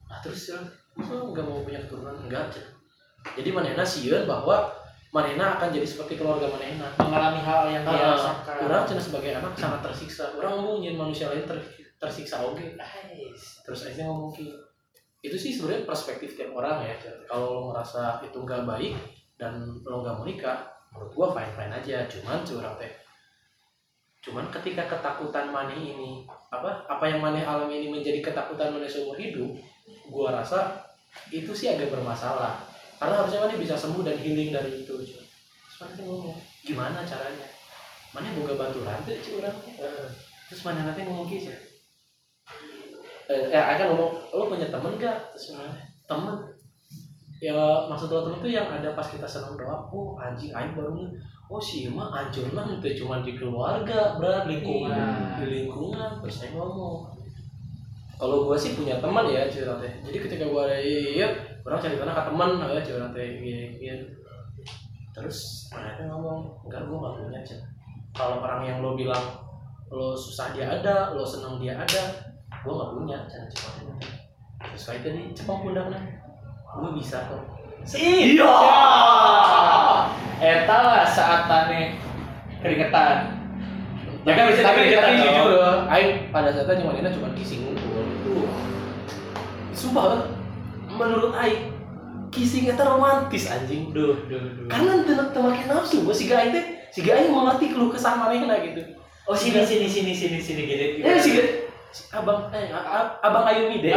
[0.09, 0.59] nah terus ya
[0.97, 2.67] lo nggak mau punya keturunan enggak Cik.
[3.37, 4.73] jadi manena sieun bahwa
[5.11, 8.57] manena akan jadi seperti keluarga manena mengalami hal yang dia Ah, rasakan.
[8.65, 13.61] orang cina sebagai anak sangat tersiksa orang ngomong nyen manusia lain ter- tersiksa oke Nice.
[13.61, 14.57] terus akhirnya ngomong gitu.
[15.21, 16.97] Itu sih sebenarnya perspektif tiap orang ya.
[17.29, 18.97] Kalau lo ngerasa itu nggak baik
[19.37, 20.65] dan lo nggak mau nikah
[20.97, 22.09] menurut gua fine fine aja.
[22.09, 22.89] Cuman curang teh
[24.21, 29.17] cuman ketika ketakutan maneh ini apa apa yang maneh alami ini menjadi ketakutan maneh seumur
[29.17, 29.49] hidup
[30.13, 30.77] gua rasa
[31.29, 32.65] itu sih agak bermasalah.
[32.97, 34.93] Karena harusnya maneh bisa sembuh dan healing dari itu
[35.81, 37.49] maneh ngomong gimana caranya?
[38.13, 39.57] Maneh boga baturan tuh curang
[40.49, 41.70] terus maneh nanti ngomong gitu
[43.31, 45.55] eh, eh akan ngomong lo punya temen gak terus
[46.11, 46.37] temen.
[47.39, 47.55] Ya
[47.87, 51.07] maksud lo temen tuh yang ada pas kita senang doa oh anjing aing baru
[51.47, 55.39] oh si mah anjurna itu cuma di keluarga berat lingkungan Iya.
[55.39, 57.11] di lingkungan terus saya ngomong.
[58.21, 59.89] Kalau gua sih punya teman ya cerita teh.
[60.05, 61.27] Jadi ketika gua ada iya
[61.65, 64.05] orang cari tanah ke teman ya cerita teh gini gini
[65.11, 67.61] terus mereka ngomong enggak gua nggak punya Cen.
[68.15, 69.27] kalau orang yang lo bilang
[69.91, 72.30] lo susah dia ada lo senang dia ada
[72.65, 74.13] gua nggak punya itu teh.
[74.61, 76.01] terus kayak tadi cepang pundaknya
[76.77, 78.53] gua bisa kok Iya.
[80.41, 81.97] Eta lah saat tane
[82.61, 83.41] keringetan.
[84.29, 88.05] Ya kan bisa tapi, tapi jujur ya, Aing pada saat itu cuma cuma kissing ngumpul.
[88.29, 88.49] Uh.
[89.73, 90.29] Sumpah,
[90.93, 91.73] menurut Aing
[92.29, 93.97] kissing itu romantis anjing.
[93.97, 94.69] Duh, duh, duh.
[94.69, 98.93] Karena tidak temakin nafsu, gua si Aing teh si Aing mengerti keluh kesah manehna gitu.
[99.25, 100.63] Oh sini sini sini sini sini.
[101.01, 101.41] Eh si si
[102.15, 102.71] abang eh
[103.23, 103.95] abang Ayumi deh.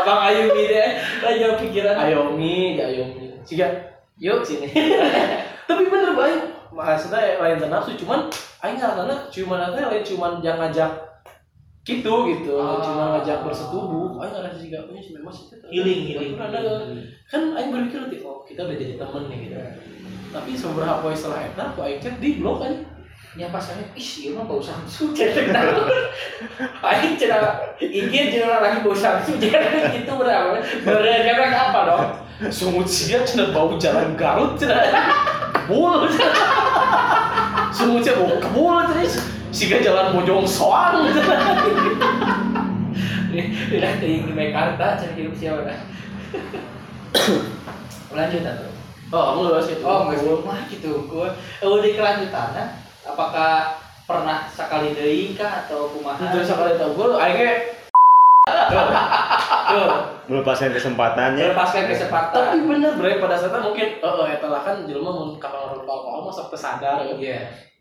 [0.00, 0.88] Abang Ayu deh,
[1.28, 1.96] aja pikiran.
[1.96, 3.36] Ayomi, ya Ayomi.
[3.44, 3.68] Siga,
[4.16, 4.68] yuk sini.
[5.68, 6.40] Tapi bener baik.
[6.70, 8.30] Maksudnya lain teu nafsu, cuman
[8.62, 10.92] aing ngarana cuman nanti lain cuman jangan ngajak
[11.82, 12.78] gitu gitu, Ah.
[12.78, 14.20] cuma ngajak bersetubuh.
[14.22, 16.32] Aing ngarasa siga punya si memang sih Healing, healing.
[17.26, 19.56] Kan aing berpikir nanti oh kita udah jadi temen nih gitu.
[20.30, 22.74] Tapi seberapa poin setelah eta, aku aing chat di blok kan.
[23.38, 25.86] Ya pas saya, ih iya mah bau samsu naon.
[26.82, 30.58] Aing cenah ingin cenah lagi bau samsu jangan gitu berapa.
[30.82, 32.06] Karena apa dong?
[32.50, 34.82] Sungut sia cenah bau jalan Garut cenah.
[35.54, 36.10] Kebul.
[37.78, 39.22] Sungut sia bau kebul cenah.
[39.54, 41.06] Siga jalan Bojong Soang.
[43.30, 45.78] Tidak ting di Mekarta cari hidup siapa dah.
[48.18, 48.70] Lanjut atau?
[49.14, 49.82] Oh, kamu luas gitu.
[49.86, 50.34] Oh, nggak sih.
[50.42, 50.90] Wah, gitu.
[51.06, 51.30] Gua
[51.62, 56.30] oh, di kelanjutannya apakah pernah sekali deui kah atau kumaha?
[56.30, 57.80] Itu sekali tau gue, akhirnya
[60.30, 62.40] melepaskan kesempatannya melepaskan kesempatan.
[62.40, 65.60] tapi bener bre pada saat itu mungkin eh eh eta lah kan jelema mun kapan
[65.68, 67.14] ngerokok alkohol mah sok sadar ya.
[67.14, 67.38] Iya.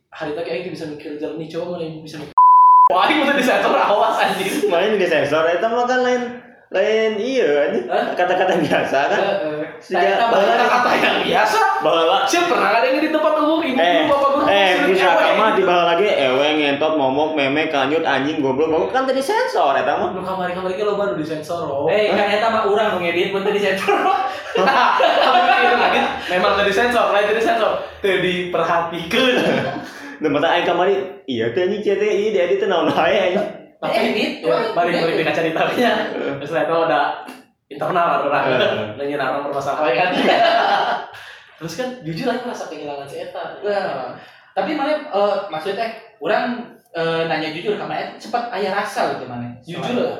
[0.09, 2.35] Hari tadi aing bisa mikir jernih coba mana yang bisa mikir.
[2.93, 4.65] Wah, aing udah disensor awas anjing.
[4.67, 6.21] main di sensor itu mah kan lain
[6.69, 8.13] lain iya ini Hah?
[8.13, 9.21] kata-kata biasa kan
[9.77, 11.59] Saya tahu baheula Kata-kata yang biasa.
[11.79, 15.31] baheula Siapa pernah ada yang di tempat umum ibu eh bapak guru eh bisa nyewe.
[15.35, 19.71] mah di bawah lagi ewe ngentot momok meme kanyut anjing goblok goblok kan tadi sensor
[19.73, 21.87] eta mah Lu kamari kamari ke lo baru disensor.
[21.87, 23.95] Eh, kan eta mah urang nu ngedit bener di sensor.
[24.49, 24.65] Kamu
[25.39, 29.33] mikir lagi, memang tadi sensor, lain tadi sensor, teu diperhatikan.
[30.19, 33.47] dan mata aing kamari iya teh anjing CT iya dia itu naon wae anjing
[33.79, 35.91] Tapi Edit, ya, balik balik di kaca ditanya.
[36.43, 37.23] Terus itu ada
[37.69, 38.97] internal Eh.
[38.97, 40.09] nanya orang permasalahan kan.
[41.61, 43.61] Terus kan jujur aja merasa kehilangan si Eta.
[43.61, 44.17] Wah,
[44.51, 45.85] tapi mana eh, maksudnya
[46.17, 49.53] orang eh, nanya jujur sama Eta cepat aya rasa gitu mana?
[49.61, 50.19] Jujur lah.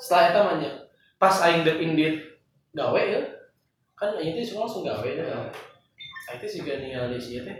[0.00, 0.70] Setelah Eta nanya,
[1.20, 2.16] pas aing dek indit
[2.72, 3.20] gawe ya,
[3.92, 5.26] kan aing itu semua langsung gawe ya.
[6.32, 7.58] Aing itu juga nih ada si teh.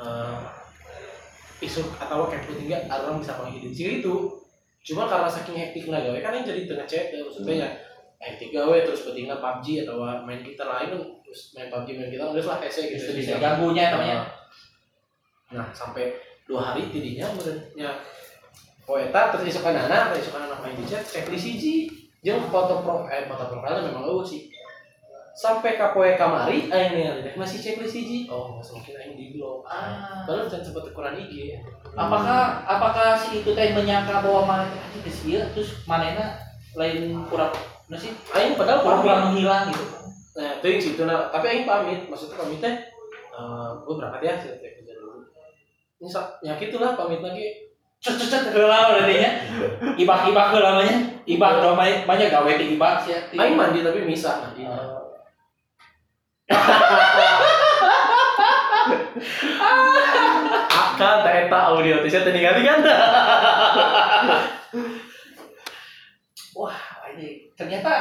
[0.00, 0.38] eh,
[1.60, 4.14] isu atau kayak tinggal orang bisa panggil sih itu
[4.80, 7.68] cuma karena saking hektiknya gawe kan yang jadi tengah cek ya maksudnya
[8.20, 10.92] ya hektik gawe terus pentingnya PUBG atau main kita lain
[11.24, 13.16] terus main PUBG main kita terus lah hese gitu.
[13.16, 14.28] Bisa ganggunya namanya.
[15.50, 16.14] nah sampai
[16.46, 17.90] dua hari tidinya menurutnya
[18.86, 21.90] poeta terus isuk anak terus isuk anak main di chat checklist hiji
[22.22, 24.52] jeung foto pro eh foto profilnya memang eueuh sih.
[25.34, 29.64] Sampai ka poe kamari aing ningali teh masih checklist hiji oh semakin aing di blok
[29.64, 30.22] Ah.
[30.28, 31.58] Padahal jangan sempat ukuran IG ya.
[31.96, 34.64] Apakah apakah si itu teh menyangka bahwa mana
[35.00, 36.36] geus ieu terus manehna
[36.76, 37.50] lain kurang
[37.90, 39.34] nah sih Aing padahal kurang pamit.
[39.34, 39.84] menghilang gitu.
[40.38, 42.74] Nah, itu yang situ nah, tapi aing pamit, maksudnya pamit teh
[43.34, 45.26] eh gue berangkat ya sih teh kerja dulu.
[45.98, 46.08] Ini
[46.46, 47.74] ya gitulah pamit lagi.
[48.00, 49.30] Cet cet cet heula berarti nya.
[49.98, 51.20] Ibak-ibak heula namanya.
[51.26, 53.18] Ibak do banyak banyak gawe ti ibak sia.
[53.34, 54.64] Aing mandi tapi misah mandi.
[60.70, 62.80] Akan tak eta audio teh saya ningali kan.
[66.56, 66.76] Wah,
[67.60, 67.92] ternyata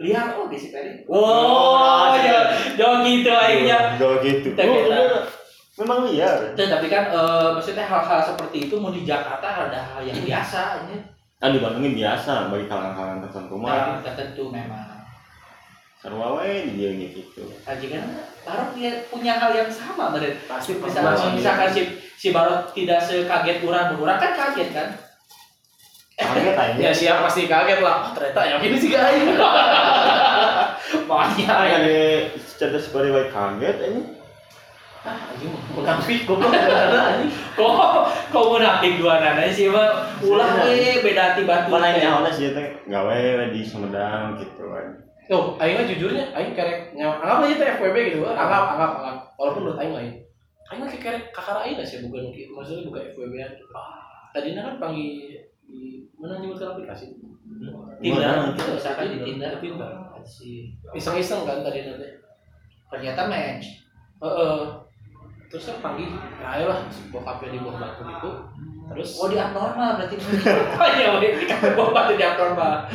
[0.00, 1.04] lihat oh di situ tadi.
[1.06, 2.24] Oh, Wow, iya.
[2.24, 3.78] jangan jangan gitu akhirnya.
[4.00, 4.48] Gak gitu.
[4.50, 4.72] Oh, kira.
[4.88, 5.12] bener.
[5.74, 6.38] Memang liar.
[6.56, 10.86] Dan tapi kan eh, maksudnya hal-hal seperti itu mau di Jakarta ada hal yang biasa
[10.86, 10.96] ini.
[11.38, 13.70] Kan di Bandung ini biasa bagi kalangan-kalangan tertentu mah.
[13.70, 14.94] Nah, tertentu memang.
[16.04, 17.48] Sarua we di dia gitu.
[17.64, 18.04] Aji kan
[18.44, 20.36] Barot dia punya hal yang sama berarti.
[20.44, 21.82] Pasti Misalkan, misalkan si,
[22.20, 24.88] si Barot tidak sekaget orang, orang kan kaget kan?
[26.14, 26.78] Kaget aja.
[26.78, 28.06] Ya siap pasti kaget lah.
[28.06, 29.34] Oh, ternyata yang ini sih gak aing.
[31.10, 31.98] Makanya ada
[32.38, 34.02] cerita seperti baik kaget ini.
[35.04, 37.28] Ah, anjing munafik goblok beneran anjing.
[37.60, 42.56] kok kok munafik dua nana sih mah ulah we beda tiba Mana ini awalnya sih
[42.56, 45.04] teh gawe di Sumedang gitu kan.
[45.28, 47.20] Tuh, aing mah jujurnya aing kerek nyawa.
[47.20, 48.18] Anggap aja teh FWB gitu.
[48.24, 49.16] Anggap, anggap, anggap.
[49.36, 50.12] Walaupun menurut aing lain.
[50.72, 52.50] Aing mah kayak kerek kakak aing lah sih bukan gitu.
[52.56, 53.52] Maksudnya bukan FWB an.
[53.76, 55.42] Ah, tadi kan panggil
[56.24, 57.20] mana nyebutkan aplikasi?
[58.00, 58.56] Tinder, Mana?
[58.56, 59.52] misalkan di Tinder.
[59.60, 59.92] Tinder
[60.24, 62.08] Si iseng-iseng kan tadi nanti.
[62.88, 63.84] Ternyata match.
[64.24, 64.56] Heeh.
[65.52, 66.10] terus kan panggil
[66.42, 66.82] ya ayolah
[67.14, 68.30] bokapnya di bawah batu itu.
[68.90, 70.16] Terus Oh di abnormal berarti.
[70.18, 71.28] Oh iya, di
[71.76, 72.88] bawah batu di abnormal.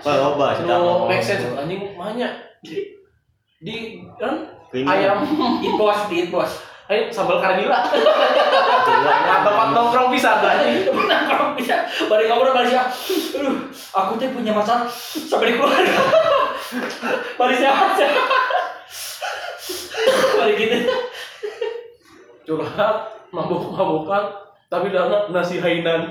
[0.00, 1.44] Pak loba sih no make sense.
[1.54, 2.32] anjing banyak.
[2.64, 2.98] Di
[3.60, 3.74] di
[4.16, 4.48] kan?
[4.72, 5.22] Ayam
[5.66, 6.32] Eat bos, di eat
[6.90, 7.86] ayam sambal karnila
[9.46, 10.90] tempat nongkrong bisa tadi
[11.30, 12.90] kalau bisa balik ngobrol balik siap.
[13.38, 16.02] Aduh, aku tuh punya masalah sampai di keluarga.
[17.38, 18.26] balik sehat sehat.
[20.34, 20.78] Balik gitu.
[22.50, 22.96] curhat
[23.30, 26.10] mabuk-mabukan tapi dana nasi hainan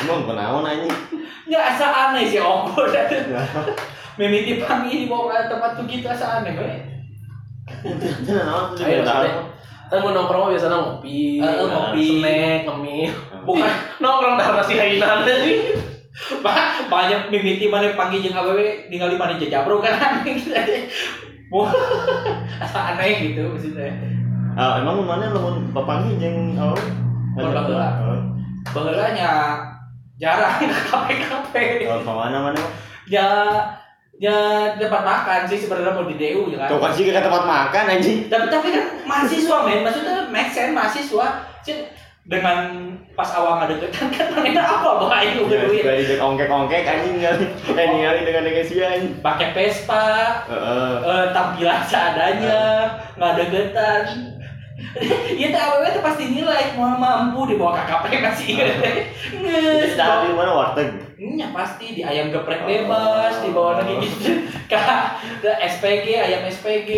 [0.00, 0.94] Emang kenaon anjing?
[1.50, 2.70] Nggak asa aneh sih Om.
[4.18, 6.89] Mimiti pangi di bawah tempat tuh kita asa aneh.
[7.80, 9.32] Ayo maksudnya
[9.90, 12.04] kan mau nongkrong mah biasanya ngopi Eh, ngopi.
[12.22, 13.10] snack ngemil
[13.42, 15.56] Bukan nongkrong dah nasi hainan sih
[16.42, 20.52] Ba- banyak mimiti mana panggil jeung awewe ningali mana jajabro kan aneh gitu.
[22.60, 23.88] Asa aneh gitu maksudnya.
[24.52, 26.74] Ah, emang mana lamun papangi jeung oh.
[27.38, 27.90] Mun baheula.
[28.68, 29.30] Baheulanya
[30.18, 31.88] jarang kafe-kafe.
[31.88, 32.60] Oh, ke mana mana?
[33.08, 33.26] Ya
[34.20, 34.36] ya
[34.76, 36.68] tempat makan sih sebenarnya mau di DU ya kan.
[36.68, 38.28] Tuh kan sih ke tempat makan anjing.
[38.28, 41.26] Tapi tapi kan mahasiswa men, maksudnya make sense mahasiswa.
[41.60, 41.88] Cin,
[42.22, 42.68] dengan
[43.16, 45.82] pas awal ngadeketan kan mana apa bawa itu Ya, duit.
[45.82, 47.46] suka dijek ongkek-ongkek anjing ningali.
[47.72, 49.12] Eh ningali dengan dengan si anjing.
[49.18, 50.04] Pakai Vespa,
[50.46, 50.92] Heeh.
[51.00, 52.60] eh, tampilan seadanya,
[53.16, 54.04] ngadegetan.
[55.38, 59.94] Iya teh awewe teh pasti nilai mau mampu dibawa KKP masih nges.
[59.94, 60.88] Kita di mana warteg?
[61.20, 64.48] Nya pasti di ayam geprek bebas, di bawah lagi gitu.
[65.42, 66.90] Ke SPG, ayam SPG.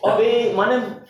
[0.00, 1.04] Oh, Tapi mana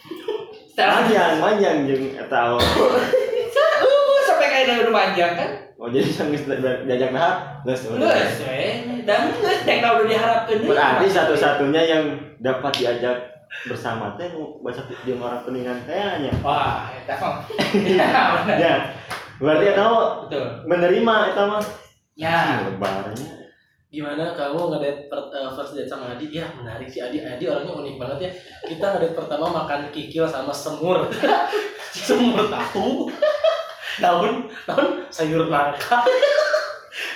[0.66, 2.58] setelah manjang, manjang jeung eta oh.
[2.58, 5.50] uh, sampai kayak udah panjang kan?
[5.80, 6.44] Oh jadi geus
[6.84, 7.88] diajak dahar, geus.
[7.88, 8.62] Nges, we.
[9.08, 10.56] dan nges, yang udah diharapkan.
[10.66, 12.04] Berarti satu-satunya yang
[12.42, 14.30] dapat diajak bersama teh
[14.62, 16.32] baca jeung orang kuningan teh nya.
[16.40, 16.88] Wah.
[17.08, 17.16] Ya,
[18.46, 18.56] bener.
[18.62, 18.74] Ya.
[19.40, 20.46] Berarti mah Betul.
[20.68, 21.62] menerima eta mah.
[22.14, 22.64] Ya.
[22.68, 23.40] Lebarnya.
[23.90, 27.74] gimana kamu ngedate per- eh, first date sama Adi ya menarik sih Adi Adi orangnya
[27.74, 28.30] unik banget ya
[28.70, 31.10] kita ngedate pertama makan kikil sama semur
[32.06, 33.10] semur tahu
[34.02, 36.06] daun daun sayur nangka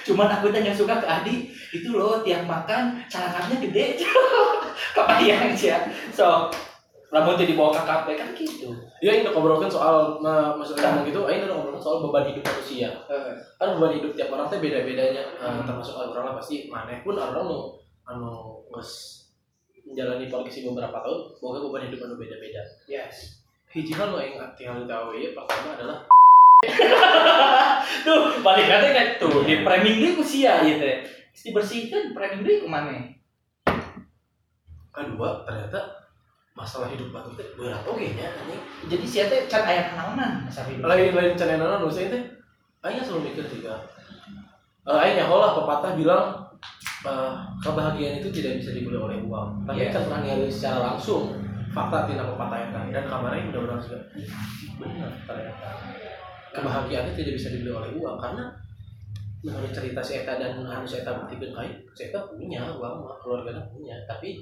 [0.05, 4.05] Cuman aku tanya suka ke Adi, itu loh tiap makan calakannya gede.
[4.97, 5.81] Kebayang sih ya.
[6.12, 6.53] So,
[7.14, 8.75] lamun teh dibawa ke KKP kan gitu.
[8.99, 12.90] ya ini ngobrolin soal nah, maksudnya ngomong gitu ini udah ngobrolin soal beban hidup manusia
[13.55, 15.23] kan beban hidup tiap orang tuh beda bedanya
[15.62, 17.79] termasuk orang lah pasti mana pun orang mau
[18.11, 18.90] anu nges
[19.87, 23.47] menjalani polisi beberapa tahun boga beban hidup anu beda beda Yes.
[23.71, 25.99] hiji hal nu yang tinggal tahu ya pertama adalah
[28.05, 31.00] Tuh, balik kata kan tuh di framing deui usia ieu teh.
[31.33, 33.16] Geus dibersihkeun framing ku maneh.
[34.94, 36.07] kedua ternyata
[36.55, 40.70] masalah hidup baru teh berat oke nya anjing Jadi sia teh can aya naonan masalah
[40.70, 40.87] hidup.
[40.87, 42.22] lain lain cendenan nu saya teh
[42.87, 43.74] aing selalu mikir juga
[44.87, 46.27] eh aing nyaho lah pepatah bilang
[47.03, 49.98] eh, kebahagiaan itu tidak bisa dibeli oleh uang tapi Yes.
[49.98, 51.35] kan pernah secara langsung
[51.74, 53.98] fakta tina pepatah eta dan kemarin udah orang juga
[54.79, 55.68] benar ternyata
[56.55, 58.55] kebahagiaan itu tidak bisa dibeli oleh uang karena
[59.45, 63.19] menurut cerita si Eta dan anu si Eta buktikan kain si Eta punya uang mah,
[63.19, 63.99] keluarganya punya.
[64.07, 64.38] Tapi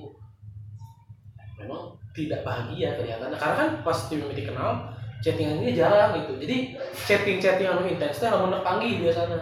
[1.56, 4.92] memang tidak bahagia kelihatan karena kan pas tim mimiti kenal
[5.24, 6.36] chattingannya jarang gitu.
[6.36, 9.40] Jadi chatting chatting anu intens teh lamun panggil biasanya.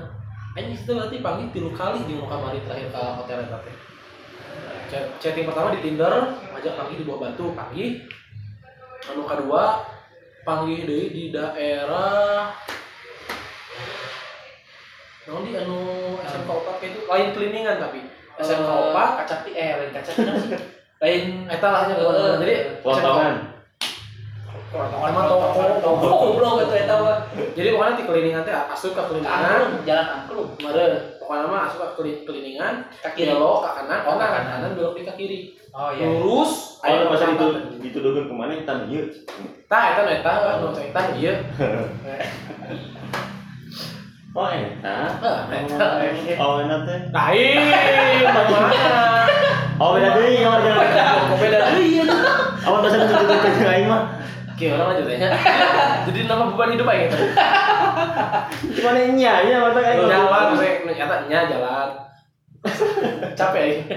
[0.54, 3.76] Ini itu berarti panggil tilu kali di muka mari terakhir ke hotel eta teh
[4.90, 6.10] Chat- chatting pertama di Tinder
[6.50, 8.02] ngajak panggil di bawah batu panggil
[9.06, 9.86] anu kedua
[10.50, 12.50] panggil deui di daerah
[15.30, 15.78] Nah, di anu
[16.26, 18.02] SMK 4 itu lain cleaningan tapi
[18.34, 20.26] SMK 4 kaca eh lain kaca sih.
[20.98, 22.42] Lain eta nya kebetulan.
[22.42, 23.49] jadi Potongan.
[24.70, 25.46] Emang toko
[25.82, 27.18] toko goblok itu eta mah.
[27.58, 30.48] jadi pokoknya di cleaningan teh asup ke Angklung, jalan angklung.
[30.54, 33.98] kemarin pokoknya mah asup ke cleaningan Kaki belok ke kanan.
[34.06, 34.46] Oh, ke kanan kanan.
[34.46, 35.38] kanan belok di ke kiri.
[35.74, 36.06] Oh iya.
[36.06, 36.78] lurus.
[36.86, 37.46] Ayo pas itu
[37.82, 39.10] dituduhkeun ke mana kita ieu.
[39.66, 41.34] tah eta eta nu eta ieu
[44.30, 44.96] Oh eta.
[45.18, 45.86] ah eta
[46.38, 46.98] Oh enak teh.
[47.10, 47.58] lain
[48.38, 48.94] bagaimana?
[49.82, 51.58] Oh beda deui kamar kok beda?
[51.74, 52.06] Deui
[52.62, 54.19] Awan bahasa dituduhkeun ke aing mah.
[54.60, 55.32] Oke, orang lanjut ya.
[56.12, 57.16] Jadi nama beban hidup aja gitu.
[58.76, 60.04] Cuman nya nya mata aing.
[60.04, 61.88] Jalan, saya nyata nya jalan.
[63.32, 63.96] Capek ya.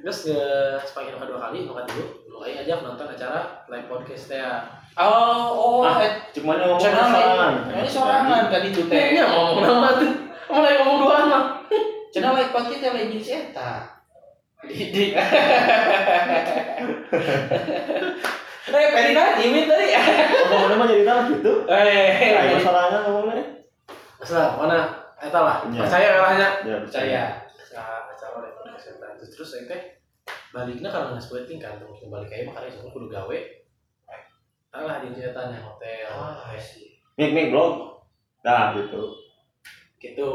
[0.00, 0.46] terus nge
[0.86, 4.62] sepanggil kedua kali nu dulu nu aing ajak nonton acara live podcast ya
[4.94, 7.66] Oh, oh, Ah, eh, Cuma ngomong sorangan.
[7.66, 8.94] Ini sorangan tadi tuh teh.
[8.94, 10.10] kayaknya ngomong nama tuh
[10.48, 11.44] mulai ngomong duaan mah
[12.14, 13.70] Channel lain podcast yang lain jeung si eta.
[14.70, 15.12] di
[18.70, 19.86] Eh, pengen nanti Win tadi.
[20.46, 21.52] Ngomong nama jadi tahu gitu.
[21.66, 23.44] Eh, Ayo sorangan ngomongnya.
[24.16, 24.78] Masalah, mana
[25.16, 25.80] eta lah Iya.
[25.80, 27.22] percaya kalahnya Ya, percaya.
[27.70, 28.08] nah
[28.56, 29.80] podcast eta terus teh
[30.50, 33.38] baliknya karena nggak sweating kan terus balik aja makanya saya kudu gawe
[34.70, 36.50] alah di cerita yang hotel Ah,
[37.14, 38.00] Mik mik blog.
[38.40, 39.12] Nah gitu.
[39.98, 40.28] gitu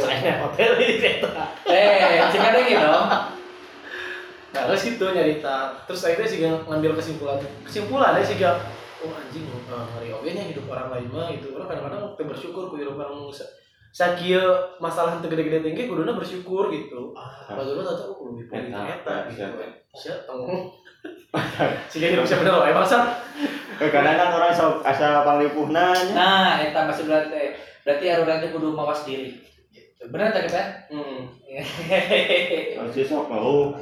[0.00, 1.28] saya hotel di cerita
[1.68, 2.90] Eh, cek ada gitu.
[4.50, 5.70] Nah, terus gitu nyarita.
[5.86, 7.38] Terus akhirnya sih ngambil kesimpulan.
[7.62, 8.56] Kesimpulan ya sih gak
[9.00, 11.56] oh anjing uh, ngeri oge nya hidup orang lain mah gitu.
[11.56, 13.48] Orang kadang-kadang teu bersyukur ku hidup orang sa-
[13.90, 14.42] sakieu
[14.76, 17.14] masalah teu gede-gede tinggi kuduna bersyukur gitu.
[17.16, 19.42] Ah, padahal tata aku lebih pilih Eta, eta eta, gitu.
[19.56, 19.66] eta.
[19.96, 20.44] Sia tong.
[21.88, 22.98] Sih hidup siapa bener eh bangsa.
[23.80, 26.12] Kadang kan orang sok asa panglipuhna nya.
[26.12, 29.32] Nah, eta maksud berarti berarti aruran teh kudu mawas diri.
[29.72, 30.02] Gitu.
[30.12, 30.62] Benar tak kita?
[30.92, 31.24] Hmm.
[32.84, 33.72] Masih sok mau.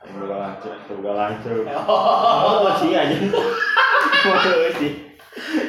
[0.00, 1.52] Boga lancar, boga lancar.
[1.84, 3.16] Oh, Oh, sih aja.
[4.20, 4.36] Mau
[4.76, 4.92] sih.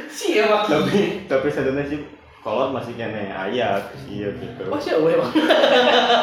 [0.07, 0.71] sih ya waktu.
[0.71, 1.99] Tapi tapi sebenarnya sih
[2.39, 3.77] kolot masih kene aya
[4.07, 4.61] iya gitu.
[4.65, 5.32] Oh sia we bang.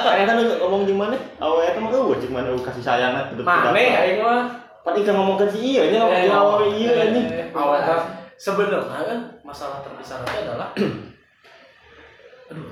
[0.03, 1.15] Karena kan ngomong di mana?
[1.39, 4.51] Awe eta mah eueuh cik mana eueuh kasih sayangna tetep Mane aing mah
[4.83, 7.25] Paling kan ngomong ke si iya nya ngomong ke awe iya nih.
[7.53, 7.79] awal
[8.35, 10.69] sebenarnya kan masalah terbesar itu adalah
[12.49, 12.65] aduh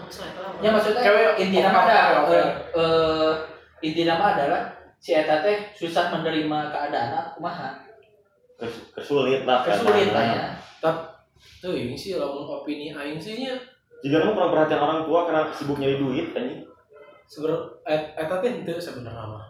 [0.00, 0.58] masalah itu apa?
[0.62, 2.38] Ya maksudnya Kayak- inti nama oke, ada oke, oke.
[2.72, 3.32] eh,
[3.84, 4.62] eh, inti nama adalah
[4.96, 7.76] si eta teh susah menerima keadaan kumaha.
[8.56, 9.60] Kes- Kesulit lah.
[9.62, 10.44] Kesulit lah ya.
[11.60, 13.52] tuh ini sih lamun opini aing sih nya
[14.00, 16.64] Jika kamu kurang perhatian orang tua karena sibuk nyari duit anjing.
[17.26, 19.44] seber et, eta teh henteu sebenarnya mah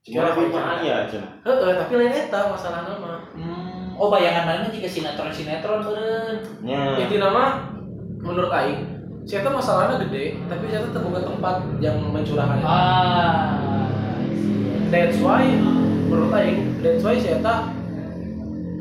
[0.00, 1.30] Cuma Kira- duit mah aya cenah.
[1.42, 6.36] heeh tapi lain eta masalah nama Hmm, oh bayangan mana jika sinetron sinetron beren.
[6.60, 6.94] Nya.
[6.96, 7.58] inti nama
[8.16, 8.91] menurut aing
[9.22, 13.54] si eta masalahnya gede tapi si eta terbuka tempat yang mencurahkan Ah.
[14.90, 15.46] that's why
[16.10, 17.70] menurut aing that's why si eta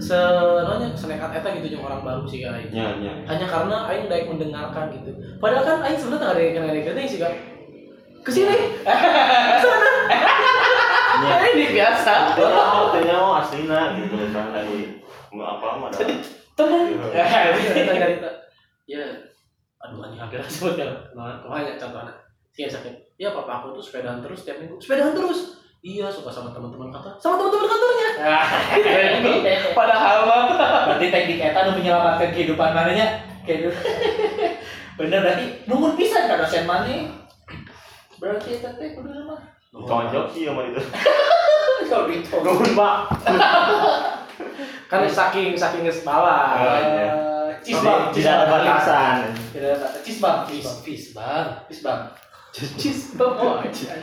[0.02, 3.14] senanya senekat eta gitu yang orang baru sih aing Nya nya.
[3.30, 7.04] hanya karena aing daek mendengarkan gitu padahal kan aing sebenarnya nggak ada yang kena gede
[7.06, 7.34] sih kan
[8.22, 8.58] ke sini Nya.
[11.22, 14.98] ya ini biasa mau tanya mau aslina gitu kan dari
[15.32, 16.02] apa mah dah.
[16.58, 16.86] temen.
[17.14, 18.30] Cerita cerita.
[18.90, 19.31] ya
[19.82, 22.14] aduh anjing hampir sebut kan ke mana contohnya
[22.52, 26.54] sih sakit ya papa aku tuh sepedaan terus tiap minggu sepedaan terus iya suka sama
[26.54, 28.10] teman-teman kantor sama teman-teman kantornya
[29.80, 30.42] padahal mah
[30.92, 33.72] Berarti teknik eta nu menyelamatkan kehidupan mananya kayak gitu.
[35.00, 37.10] Bener berarti numun pisan ka dosen mana?
[38.22, 39.40] Berarti eta teh kudu mah.
[39.72, 40.78] Tonjok sih sama itu.
[41.92, 42.08] Kalau.
[42.08, 42.98] Nuhun, Pak.
[44.88, 47.12] kan saking saking ngesbala Oh, iya.
[47.60, 49.18] Cisbang, Tidak tidak ada batasan.
[49.62, 50.00] Tidak ada.
[50.02, 52.02] Cisbang, cisbang, cisbang.
[53.22, 53.94] oh aja.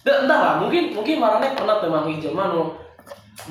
[0.00, 2.72] Entah lah, mungkin mungkin marane pernah tuh mangi jelma nu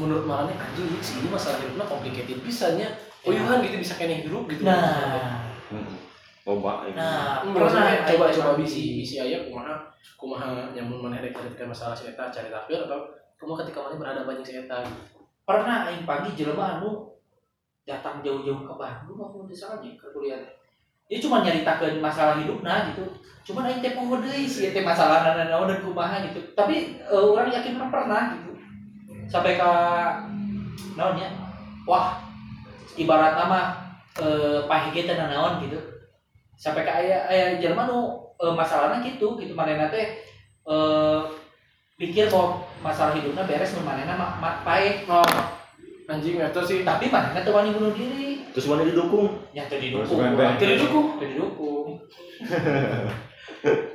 [0.01, 2.89] menurut marane anjing sih ini masalah hidupnya complicated pisannya.
[3.21, 4.65] Oh iya kan gitu bisa kena hidup gitu.
[4.65, 5.97] Nah, Hmm.
[6.45, 6.85] Loba.
[6.93, 11.97] nah, Maksudnya coba coba emang bisi bisi aya kumaha kumaha nyamun mana rek ketika masalah
[11.97, 13.01] si eta cari takdir atau
[13.41, 15.25] kumaha ketika mana berhadapan jeung si eta gitu.
[15.41, 17.17] pernah aing pagi jelema anu
[17.81, 20.37] datang jauh-jauh ke Bandung aku di sana ke kuliah
[21.05, 23.05] dia cuma nyaritakeun masalah hidupna gitu.
[23.45, 26.41] Cuman aing teh poho sih teh masalah naon dan kumaha gitu.
[26.57, 28.51] Tapi eh, orang yakin orang pernah gitu.
[29.29, 29.71] Sampai ke
[30.97, 31.29] naonnya
[31.85, 32.17] wah
[32.97, 33.59] ibarat nama
[34.17, 35.77] eh pahige teh naon gitu.
[36.57, 39.53] Sampai ke aya aya jelema nu eh, masalahnya gitu gitu.
[39.53, 40.17] Manehna teh
[40.65, 41.21] eh
[42.01, 44.51] pikir bahwa masalah hidupnya beres mun manehna ma, ma,
[46.05, 46.81] anjing eta sih.
[46.81, 49.27] tapi manehna teu wani bunuh diri Terus mana didukung?
[49.51, 50.21] teu Terus didukung
[50.55, 51.07] Teu didukung.
[51.17, 51.87] teu didukung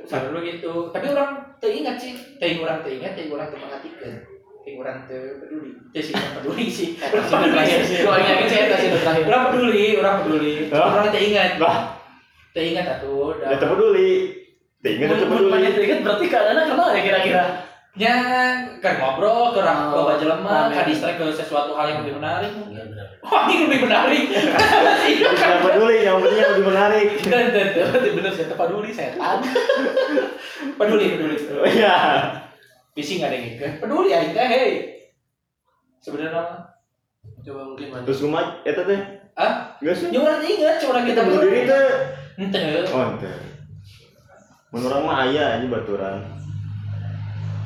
[0.03, 4.15] selalu gitu tapi orang teu ingat sih teu urang teu ingat teu urang teu mengatikeun
[4.61, 8.87] teu urang teu peduli teu sih peduli sih peduli terakhir sih yakin si eta sih
[8.91, 9.23] nu terakhir.
[9.25, 10.87] urang peduli urang peduli Hah?
[10.91, 11.77] urang teu ingat Lah.
[12.51, 14.11] teu ingat atuh Ya tak peduli.
[14.81, 15.51] Mun mun peduli.
[15.53, 15.69] mana
[16.01, 17.43] berarti keadaannya kenal ya kira-kira.
[17.91, 18.15] Nya
[18.79, 20.73] kan ngobrol ke orang Oh, loba jelema rame.
[20.73, 23.07] kan distrek ke sesuatu hal yang lebih menarik Benar benar.
[23.19, 27.07] wah ini lebih menarik Tidak peduli, yang penting yang lebih menarik.
[27.19, 27.67] Dan dan
[28.15, 29.37] bener saya tepat dulu setan.
[30.79, 31.95] peduli peduli Oh iya.
[32.91, 33.71] Visi nggak ada yang ikut.
[33.79, 34.71] Peduli ya, teh hei.
[35.99, 36.43] Sebenarnya.
[37.41, 38.03] Coba mungkin mana.
[38.03, 38.99] Terus rumah eta teh.
[39.35, 39.75] Ah?
[39.79, 40.07] Enggak sih.
[40.11, 41.87] Ya orang ingat, cuma Kita bunuh diri teh.
[42.35, 42.59] Ente.
[42.89, 43.31] Oh, ente.
[44.71, 46.19] Menurut mah aya aja baturan.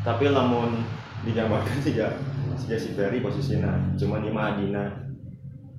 [0.06, 0.86] Tapi lamun
[1.26, 2.14] digambarkan juga
[2.62, 3.74] juga si Ferry posisinya.
[3.98, 4.90] Cuma di Madinah.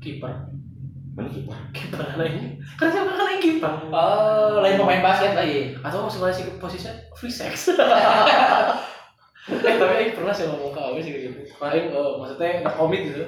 [0.02, 0.34] Kiper.
[1.14, 1.56] Mana kiper?
[1.72, 2.60] Kiper lain.
[2.76, 3.74] Kan siapa kan yang kiper?
[3.88, 5.72] Oh, lain pemain basket lagi.
[5.80, 7.70] atau masih masih posisinya free sex.
[9.46, 11.38] Eh tapi Aing pernah sih ngomong ke Awe sih gitu.
[11.54, 13.22] Paling eh, maksudnya nggak komit gitu.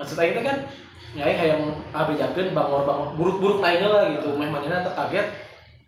[0.00, 0.56] Maksudnya itu kan
[1.12, 1.56] ya Aing kayak
[1.92, 4.32] abis jakin bangor bangor buruk-buruk lainnya lah gitu.
[4.32, 5.28] Meh mana terkaget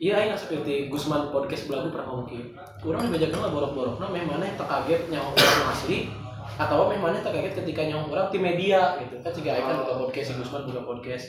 [0.04, 2.44] iya Aing seperti Gusman podcast belagu pernah ngomong gitu.
[2.84, 3.96] Kurang dibajakan lah borok-borok.
[4.04, 6.12] Nah meh mana yang terkaget nyawa orang asli
[6.60, 9.16] atau meh mana terkaget ketika nyawa orang di media gitu.
[9.24, 11.24] Kan jika Aing kan buka podcast si Gusman buka podcast.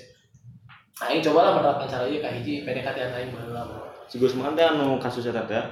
[1.07, 3.63] Aing coba lah menerapkan cara ieu ka hiji PDKT Aing baheula
[4.11, 5.63] si Gusman teh anu kasus eta teh.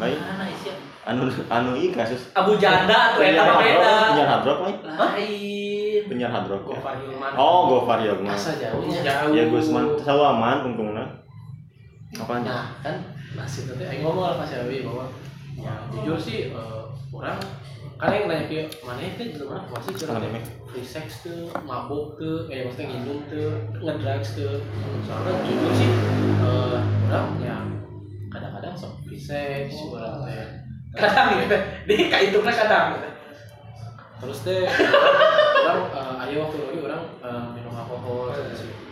[0.00, 0.16] Lain
[1.04, 2.32] anu anu i kasus.
[2.32, 3.92] Abu Janda tuh eta mah beda.
[4.08, 6.00] penyiar hard rock lain Lain.
[6.08, 6.80] penyiar hard rock ya.
[6.80, 7.30] Gofar Hilman.
[7.36, 9.00] Oh Gofar Gusman Asa jauhnya.
[9.04, 9.36] Jauh.
[9.36, 10.56] ya Gusman selalu aman
[12.14, 12.96] ya Nah kan
[13.34, 15.10] nasib nanti Aing ngomong lah pas Awi bahwa
[15.56, 17.40] ya jujur sih eh, orang
[17.96, 22.20] kan yang nanya ke mana itu di mana masih curhat ya free sex tuh mabuk
[22.20, 23.48] tuh kayak maksudnya nginum tuh
[23.80, 24.60] ngedrugs tuh.
[25.08, 25.90] Soalnya jujur sih
[26.44, 26.76] eh,
[27.08, 27.56] orang ya
[28.28, 30.44] kadang-kadang sok free sex orang teh
[30.96, 31.56] Kadang gitu.
[31.88, 32.86] Di kaitungna kadang.
[33.00, 33.10] Gitu.
[34.16, 34.64] terus teh
[35.64, 38.76] orang eh, ayo waktu lagi orang eh, minum alkohol terus gitu.
[38.76, 38.85] mana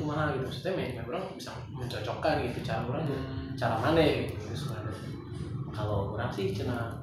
[0.00, 0.48] itu mana gitu.
[0.48, 3.20] Maksudnya me- orang bisa mencocokkan gitu cara orang tuh
[3.52, 4.96] cara mana gitu sebenarnya
[5.70, 6.96] kalau orang sih cina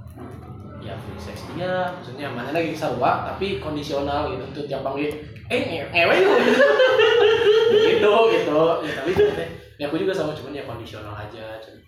[0.78, 5.14] ya free sex dia maksudnya mana lagi sarua tapi kondisional gitu tuh tiap panggil
[5.48, 6.38] eh nge- ngewe yuk
[7.93, 8.60] gitu gitu.
[8.82, 9.12] Ya tapi
[9.78, 11.82] ya aku juga sama cuman ya kondisional aja cuman.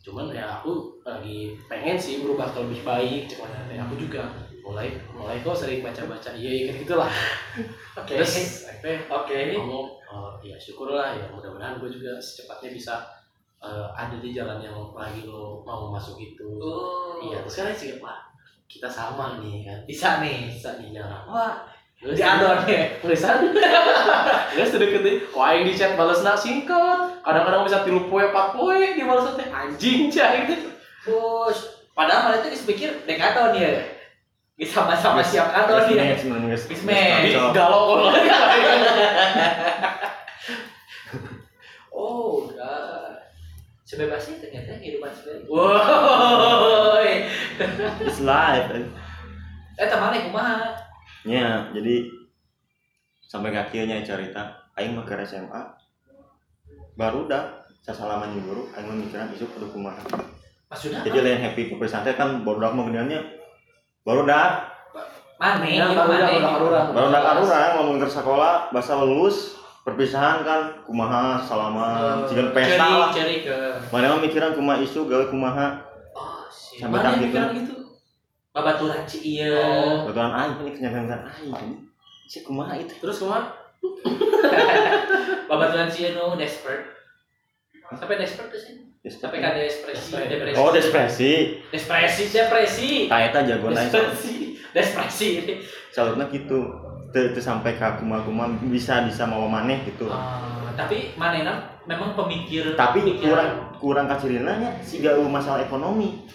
[0.00, 4.22] Cuman ya aku lagi pengen sih berubah ke lebih baik cuman ya aku juga
[4.66, 7.06] mulai mulai kok sering baca baca iya iya gitu gitulah
[7.94, 8.18] Oke.
[8.18, 9.54] terus teh Oke.
[9.54, 12.94] ngomong oh, ya syukurlah ya mudah-mudahan gue juga secepatnya bisa
[13.56, 17.22] eh, ada di jalan yang lagi lo mau masuk itu Oh.
[17.22, 18.26] iya terus kan sih pak
[18.66, 20.50] kita sama nih kan Bisa nih.
[20.50, 21.62] bisa di jalan Wah,
[21.96, 22.82] Terus di adon ya.
[22.98, 23.38] tulisan
[24.52, 28.52] terus udah gede wah yang di chat balas nak singkat kadang-kadang bisa tilu poe empat
[28.52, 30.74] poe di balas teh anjing cah gitu
[31.06, 31.54] Bos,
[31.94, 33.78] padahal malah itu dipikir dek adon ya.
[34.56, 36.64] Bisa sama-sama siap adon Guys, match, menurut guys.
[36.64, 37.12] Guys, Guys, match.
[37.12, 37.52] Jadi cocok.
[37.52, 38.08] galau kalau
[41.92, 43.20] Oh, udah.
[43.84, 45.44] Sebebasnya ternyata kehidupan sebenarnya.
[45.46, 47.12] woi
[48.02, 48.68] It's live
[49.76, 50.72] Eh, teman kumaha?
[51.28, 52.08] Ya, jadi
[53.28, 55.62] sampai ke akhirnya cerita aing mah ke SMA
[56.96, 60.00] baru dah sasalaman di guru aing mah mikiran isuk kudu kumaha
[60.66, 63.35] Pas sudah jadi lain happy santai kan baru dah kemudiannya
[64.06, 64.70] baru dah
[65.36, 66.88] mana Ya, baru baru dah karurang.
[66.94, 73.10] baru dah karurang ngomong ke sekolah bahasa lulus perpisahan kan kumaha salaman cigan pesta lah
[73.10, 73.54] Ceri ke.
[73.86, 75.82] mana mikiran kumaha isu gawe kumaha
[76.16, 76.48] Oh.
[76.48, 77.36] Sampai tak gitu.
[77.52, 77.74] gitu
[78.50, 79.52] Babaturan ci iya.
[79.52, 80.08] Oh.
[80.08, 81.76] kebetulan aing ini kenyataan aing ini
[82.24, 83.52] si kumaha itu terus ke mana
[85.46, 86.88] Babaturan ci anu desperate.
[87.92, 88.74] Sampai desperate tuh sih.
[89.06, 90.58] Sampai kan depresi, depresi.
[90.58, 91.32] oh depresi
[91.70, 92.90] Depresi, depresi.
[93.06, 94.58] tak eta jago aing Depresi.
[94.74, 95.28] Depresi.
[95.88, 96.58] salutnya gitu
[97.08, 102.74] teu teu sampai ke kuma-kuma bisa bisa mau maneh gitu Ah, tapi manena memang pemikir
[102.74, 103.24] tapi pemikiran.
[103.24, 106.26] kurang kurang kacirinanya si gak masalah ekonomi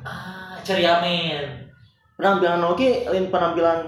[0.00, 1.68] ah ceria men
[2.14, 3.84] penampilan oke lain penampilan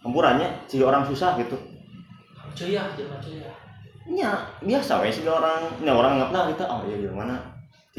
[0.00, 1.58] hampurannya si orang susah gitu
[2.54, 3.50] ceria jangan ceria
[4.08, 7.36] ya biasa wes orang ya orang nggak kita oh iya gimana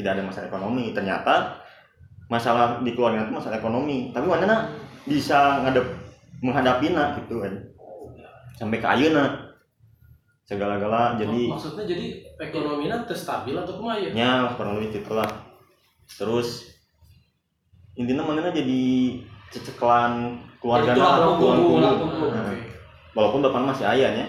[0.02, 0.84] tidak ada masalah ekonomi.
[0.90, 1.34] Ternyata
[2.26, 4.10] masalah di keluarga itu masalah ekonomi.
[4.10, 4.58] Tapi mana na
[5.06, 5.86] bisa ngadep
[6.42, 7.54] menghadapi gitu kan.
[8.58, 9.54] Sampai ke ayeuna.
[10.42, 15.30] Segala-gala jadi maksudnya jadi ekonominya teu stabil atau kumaha ya ya kurang lebih gitu lah
[16.18, 16.76] terus
[17.96, 18.82] intinya mana jadi
[19.48, 21.38] ceceklan keluarga Jadi tulang
[21.80, 21.94] nah.
[22.36, 22.52] Nah,
[23.16, 24.28] walaupun bapak masih ayahnya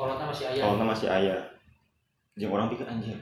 [0.00, 0.62] kalau masih ayah.
[0.64, 1.40] Kalau masih ayah.
[2.40, 3.20] Jeung orang pikir anjir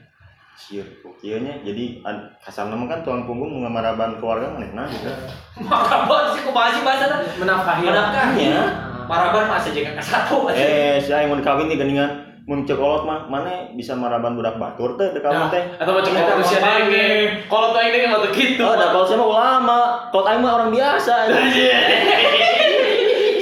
[0.58, 0.82] sieur
[1.22, 2.02] kieunya jadi
[2.42, 5.06] kasar nama kan tulang punggung mengamaraban keluarga maneh nah gitu.
[5.62, 7.06] Maraban sih kumaha bahasa
[7.38, 8.52] menafkahi menafkahnya
[9.06, 12.10] maraban masih jaga ke satu eh si aing mau dikawin nih geningan.
[12.48, 15.62] Mun cek kolot mah mana bisa maraban budak batur teh dek Nah, teh?
[15.78, 17.08] atau macam itu manusia denge
[17.44, 19.78] kalau tuh ini mah gitu Oh, ada kalau saya mah ulama,
[20.08, 21.14] kalau aing mah orang biasa.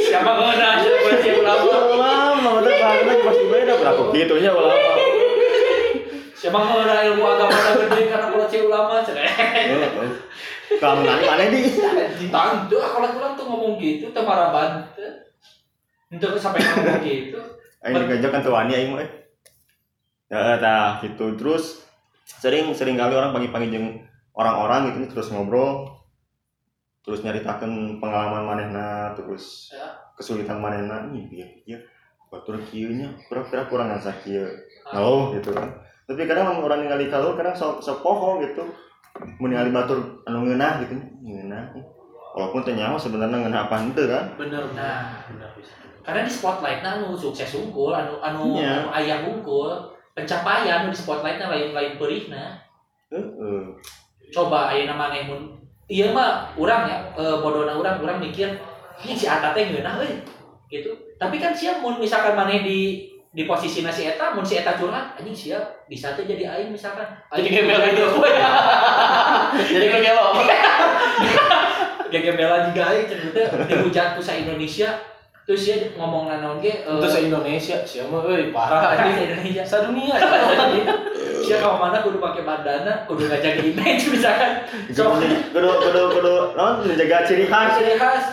[0.03, 4.91] siapa ngena siapa sih ulama ulama, udah banget pasti beda berapa gitunya ulama.
[6.47, 9.67] Siapa ngena ilmu agama na gede karena kalau cewek ulama cerai
[10.79, 11.63] Kamu nanti mana di?
[12.31, 14.83] Tang, tuh kalau pulang tuh ngomong gitu, tuh maraban.
[16.11, 17.39] Itu sampai ngomong gitu.
[17.83, 19.07] Aing digajak kan tuh aing mah.
[20.31, 21.87] Ya tah gitu terus
[22.27, 25.87] sering sering kali orang pagi-pagi jeung orang-orang gitu terus ngobrol
[27.07, 29.87] terus nyaritakan pengalaman manehna terus Ya.
[30.19, 31.79] kesulitan manehna nih biar dia
[32.27, 34.51] batur kieu nya pura-pura kurang ngan sakieu
[34.91, 38.63] oh gitu kan tapi kadang orang ningali kalau kadang sok sok poho gitu.
[39.43, 40.95] Mun ningali batur anu ngeunah gitu.
[41.27, 41.75] Ngeunah.
[42.39, 44.25] Walaupun teu nyaho sebenarnya ngeunah apa henteu kan?
[44.39, 45.19] Bener Nah.
[45.27, 45.51] bener.
[46.07, 48.87] Karena di spotlight nah, anu sukses unggul anu anu, Iya.
[48.87, 49.75] anu ayah unggul
[50.15, 52.55] pencapaian anu di spotlightnya lain lain perihna.
[53.11, 53.75] Heeh.
[54.31, 55.59] Coba aya nama mun
[55.91, 58.55] iya mah orang ya e, bodohna orang orang mikir
[59.03, 60.15] ini si Ata teh ngeunah euy
[60.71, 60.95] gitu.
[61.19, 65.13] Tapi kan siap mun misalkan maneh di di posisi nasi eta mun si eta curhat
[65.21, 65.85] anjing siap.
[65.85, 67.05] Bisa tuh jadi aing misalkan.
[67.37, 68.09] Jadi Aing gembel jadi gitu.
[69.77, 70.25] jadi kegelo
[72.09, 74.89] gegembelan juga aing teh dihujat ku sa Indonesia
[75.47, 78.17] terus dia ngomong naon ge eh, se Indonesia siapa?
[78.25, 79.29] Euy parah sa anjing.
[79.29, 79.63] Indonesia.
[79.63, 80.17] Sadunia
[81.47, 84.67] Siapa kalau mana kudu pakai bandana, kudu ngajaga image misalkan.
[84.91, 85.15] So,
[85.55, 87.79] kudu kudu kudu non menjaga ciri khas.
[87.79, 88.25] Ciri khas.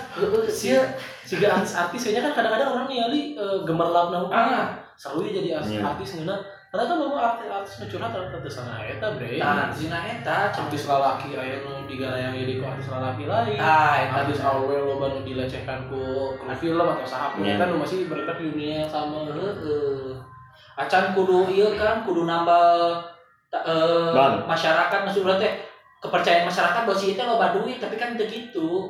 [0.49, 0.82] sia
[1.24, 5.72] siga artis-artis kayaknya kan kadang-kadang orang ningali uh, gemerlap nah Ah, selalu ya jadi artis,
[5.74, 5.82] Iya.
[5.86, 6.36] artis ngeuna
[6.74, 9.38] karena kan memang artis-artis ngecurhat rata teu sana eta bre.
[9.38, 13.58] Nah, zina eta, artis lalaki aya nu digarayang jadi ku artis lalaki lain.
[13.62, 17.62] Ah, eta artis awal loba nu dilecehkan ku ku film atau saha pun Iya.
[17.62, 19.30] kan nu masih berada di dunia yang sama.
[19.30, 20.18] Heeh.
[20.74, 22.98] Acan kudu ieu kan kudu nambah
[23.54, 24.41] eh, Bang.
[24.50, 25.00] masyarakat.
[25.06, 25.54] Maksudnya teh
[26.02, 28.89] kepercayaan masyarakat bahwa si itu loba duit tapi kan teu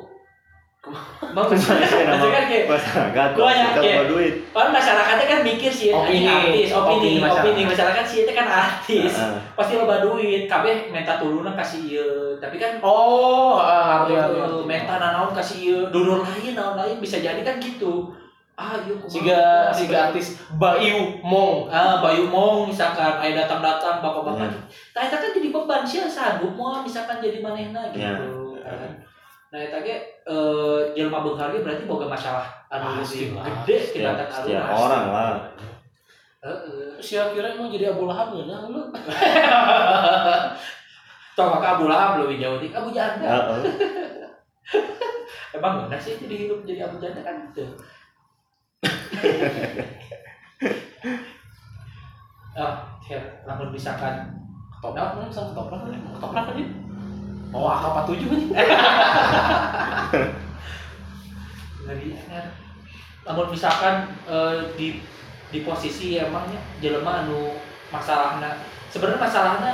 [0.84, 0.90] gitu.
[1.32, 1.88] Bang, maksudnya
[2.30, 6.04] kan kayak masyarakat Gua yang masyarakat kayak- duit Orang masyarakat kan mikir sih Opini.
[6.04, 7.66] anjing artis, opini, Opini opini, masyarakat.
[7.72, 9.12] masyarakat sih itu kan artis.
[9.16, 9.36] Heeh.
[9.56, 12.12] Pasti loba duit, kabeh minta tulunan kasih ieu.
[12.36, 14.62] Tapi kan oh ah, eh, ngerti.
[14.62, 18.12] minta nanaon kasih ieu, dulur lain naon lain bisa jadi kan gitu.
[18.54, 19.10] Ah, ieu kumaha?
[19.10, 19.42] siga
[19.74, 24.46] siga artis Bayu Mong ah Bayu Mong misalkan aya datang-datang bapak-bapak.
[24.46, 24.60] Iya.
[24.94, 27.98] Nah, eta kan jadi beban sih sanggup moal misalkan jadi manehna gitu.
[27.98, 28.14] Iya.
[28.62, 28.92] kan.
[29.54, 29.94] Nah, eta ge
[30.26, 32.42] eh jelema beunghar ge berarti boga masalah
[32.74, 34.82] anu lebih gede setiap, kelihatan setiap alur.
[34.90, 35.34] orang lah
[36.42, 36.98] Heeh.
[36.98, 38.90] si kira emang jadi Abu Lahab ngeunah lu
[41.38, 43.30] Toh maka Abu Lahab lebih jauh di Abu Janda.
[43.30, 43.62] Heeh.
[45.54, 47.78] Emang benar sih jadi hidup jadi Abu Janda kan gitu.
[52.58, 54.34] ah, ya, namun misalkan
[54.74, 56.58] ketoprak kan sama ketoprak kan ketoprak kan
[57.54, 58.66] oh AK 47 kan
[61.84, 62.46] ngeri kan.
[63.24, 65.00] Namun misalkan eh, di
[65.54, 67.54] di posisi emangnya jelema anu
[67.94, 68.58] masalahna
[68.90, 69.72] sebenarnya masalahna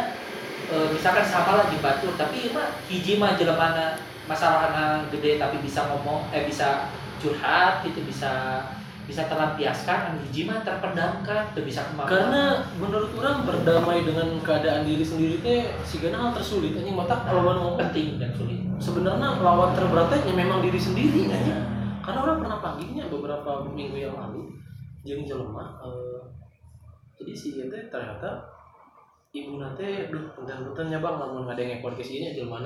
[0.68, 3.96] eh, misalkan sama lagi batur tapi mah hiji mah jelemana
[4.28, 8.64] masalahna gede tapi bisa ngomong eh bisa curhat gitu bisa
[9.10, 12.42] bisa terlampiaskan anu hiji mah terpendamkan tuh bisa ke mana karena
[12.78, 16.78] menurut orang berdamai dengan keadaan diri sendiri teh sigana hal tersulit.
[16.78, 18.62] Anjing mata kalau mana ngomong penting dan sulit.
[18.78, 21.58] Sebenarnya lawan terberatnya ya memang diri sendiri anjing.
[22.00, 24.60] Karena orang pernah panggilnya beberapa minggu yang lalu
[25.04, 26.20] jeung jelema eh,
[27.16, 28.44] jadi si teh ternyata
[29.32, 32.60] ibu nate duh punten-puntennya bang lamun ngadenge podcast ini jelema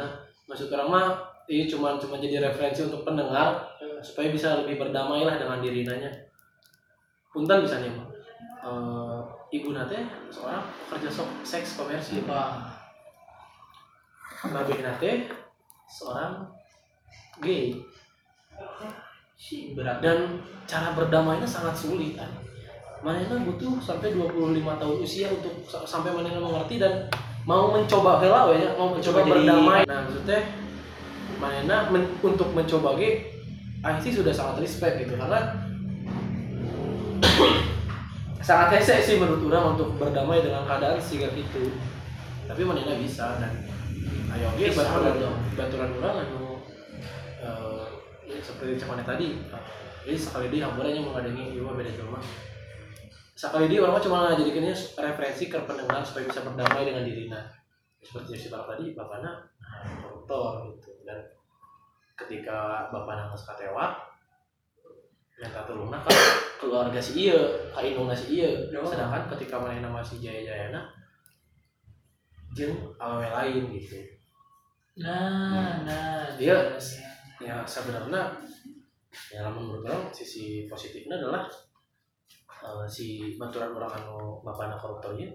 [0.50, 1.06] maksud orang mah
[1.46, 3.62] ini cuma cuma jadi referensi untuk pendengar
[4.00, 6.10] supaya bisa lebih berdamai lah dengan diri nanya
[7.34, 8.08] punten misalnya mah
[8.64, 9.20] Eh,
[9.52, 12.64] ibu nate seorang pekerja sok- seks komersil Wah,
[14.46, 15.28] Nabi nate
[15.84, 16.48] seorang
[17.38, 17.76] gay.
[19.76, 20.00] Berat.
[20.00, 22.32] Dan cara berdamainya sangat sulit kan.
[23.04, 24.32] Manena butuh sampai 25
[24.80, 27.04] tahun usia untuk sa- sampai Manena mengerti dan
[27.44, 29.84] mau mencoba hela we ya mau mencoba jadi- berdamai.
[29.84, 30.40] Nah maksudnya
[31.36, 33.28] Manena men- untuk mencoba ge
[33.84, 35.63] Aing sih sudah sangat respect gitu karena
[38.44, 41.72] sangat hese sih menurut orang untuk berdamai dengan keadaan sehingga gitu
[42.44, 43.52] tapi Manena bisa dan
[44.36, 46.60] ayo Bisa, baturan baturan orang anu
[47.40, 47.84] eh,
[48.28, 49.64] ya seperti cemane tadi eh,
[50.04, 52.20] jadi sekali dia hamburanya mengadangi iwa beda jelma
[53.32, 57.40] sekali dia orang cuma jadikannya referensi ke pendengar supaya bisa berdamai dengan dirinya
[58.04, 60.92] seperti yang si bapak tadi bapaknya nah, koruptor gitu.
[61.08, 61.18] Dan
[62.14, 63.96] ketika bapak nangis katewa
[65.34, 66.14] minta tolongna kan
[66.62, 67.38] keluarga si iya
[67.74, 68.50] kainungna si iya.
[68.78, 68.86] Oh.
[68.86, 70.80] sedangkan ketika mana masih jaya jayana
[72.54, 72.70] jeung
[73.02, 73.98] awewe lain gitu.
[75.02, 76.78] Nah nah Dia-
[77.42, 78.30] ya sebenarnya
[79.34, 81.50] ya menurut orang sisi positifnya adalah
[82.62, 85.28] eh, si baturan orang anu bapakna koruptornya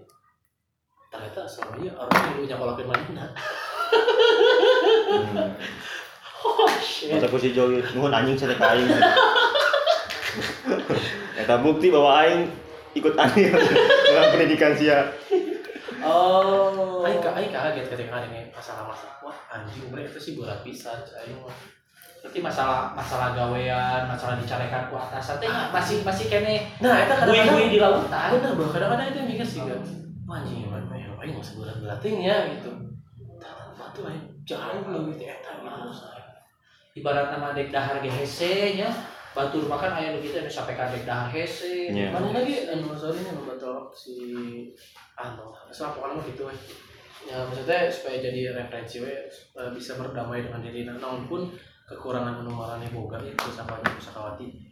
[1.12, 3.24] ternyata semuanya orang yang punya mana
[5.10, 5.34] Hmm.
[6.46, 7.10] oh shit.
[7.10, 8.86] Masa ku si Joy nuhun anjing saya ka aing.
[11.40, 12.50] Eta bukti bahwa aing
[12.96, 13.54] ikut andil
[14.10, 15.12] dalam pendidikan sia.
[16.02, 17.04] Oh.
[17.04, 19.20] Aing aing kaget ketika ada yang masalah-masalah.
[19.24, 21.54] Wah, anjing mereka itu sih berat pisan aing mah.
[22.20, 27.48] Berarti masalah masalah gawean, masalah dicarekan ku atas teh masih masih kene Nah, itu kadang-kadang
[27.48, 28.28] bui-bui di lautan.
[28.36, 29.80] bener bro kadang-kadang itu yang mikir sih kan
[30.28, 30.68] wah anjing ya
[31.16, 32.70] aing nggak seberat berating ya gitu
[33.40, 35.80] Tatan batu aing jauh lebih teh eta gitu
[36.90, 38.90] Ibarat nama dek dahar ge hese nya.
[39.30, 41.94] Batur makan aya nu kitu anu sampai ka dek dahar hese.
[41.94, 42.10] Iya.
[42.10, 44.16] mana lagi anu sorry nih nu batal si
[45.14, 46.54] anu asal pokoknya mah gitu we
[47.28, 49.14] ya maksudnya supaya jadi referensi we
[49.76, 50.82] bisa berdamai dengan diri.
[50.82, 51.46] Naon pun
[51.86, 54.70] kekurangan anu marane boga itu sapanya pusakawati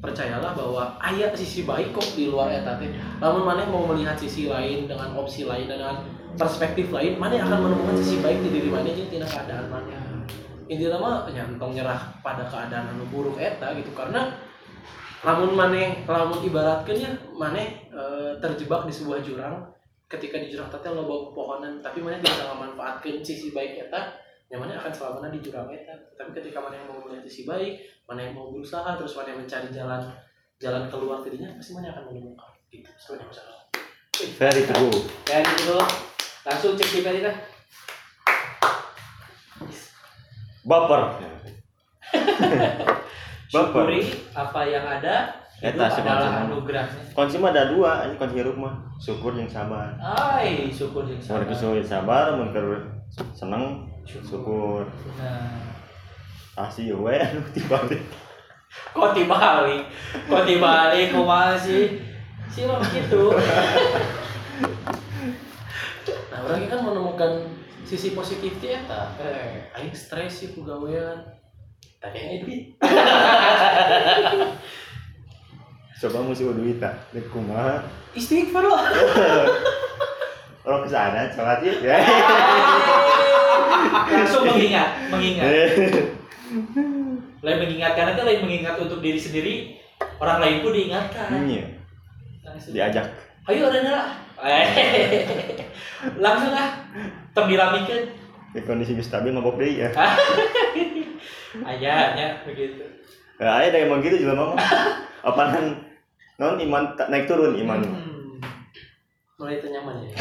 [0.00, 2.88] percayalah bahwa ayah sisi baik kok di luar eta teh
[3.20, 6.00] lamun maneh mau melihat sisi lain dengan opsi lain dengan
[6.40, 9.99] perspektif lain maneh akan menemukan sisi baik di diri maneh jeung tina keadaan maneh
[10.70, 13.90] intinya mah nyantong nyerah pada keadaan anu buruk eta gitu.
[13.90, 14.30] Karena
[15.26, 18.02] lamun maneh lamun ibaratkeun ya maneh e,
[18.38, 19.66] terjebak di sebuah jurang
[20.06, 24.14] ketika di jurang teh loba pohonan tapi maneh bisa memanfaatkan sisi baik eta
[24.46, 25.92] ya maneh akan selamanya di jurang eta.
[26.14, 30.06] Tapi ketika maneh mau melihat sisi baik maneh mau berusaha terus maneh mencari jalan
[30.62, 32.54] jalan keluar dirinya pasti maneh akan menemukan.
[32.70, 33.58] Gitu sebenarnya masalah.
[34.38, 34.94] Very true.
[35.26, 35.74] Kayak gitu
[36.46, 37.49] langsung cek di dah.
[40.70, 41.02] Baper.
[43.50, 43.82] Baper.
[43.90, 44.00] Syukuri
[44.30, 45.34] apa yang ada.
[45.60, 47.12] Itu Eta adalah anugerahnya.
[47.12, 48.80] Kunci mah ada dua, ini kunci hirup mah.
[48.96, 49.92] Syukur yang sabar.
[50.00, 51.44] Ay, syukur yang Mun sabar.
[51.50, 52.48] kesulit sabar, mun
[53.34, 54.86] seneng syukur.
[55.18, 58.00] Nah, Asih we anu dibalik.
[58.94, 59.82] kok dibalik,
[60.30, 61.98] kok dibalik, kumaha sih?
[62.46, 63.34] Sih mah begitu.
[66.30, 67.32] nah orang kan menemukan
[67.90, 71.26] sisi positif ti eta eh aing stres sih ku gawean
[71.98, 72.78] tapi yang duit
[76.00, 76.96] Coba musuh duit tak.
[77.12, 77.84] Dek kumaha?
[78.16, 78.88] istighfar lah
[80.64, 81.96] Orang ke sana, sholat yuk ya.
[84.12, 85.48] Langsung mengingat, mengingat.
[87.40, 89.80] Lain mengingatkan nanti lain mengingat untuk diri sendiri,
[90.20, 91.32] orang lain pun diingatkan.
[91.48, 91.64] Iya,
[92.44, 92.76] Langsung.
[92.76, 93.08] diajak.
[93.48, 94.08] Ayo ada lah.
[96.20, 96.76] Langsung ah.
[97.30, 98.00] Tong diramikan.
[98.50, 99.90] Di kondisi geus stabil mabok deui ya.
[101.62, 102.82] Ayahnya begitu.
[103.36, 104.54] Ya, aya da emang gitu juga mama.
[105.22, 105.86] Apaan
[106.36, 107.80] non iman tak naik turun iman.
[107.80, 108.08] Hmm.
[109.36, 110.12] mulai itu nyaman ya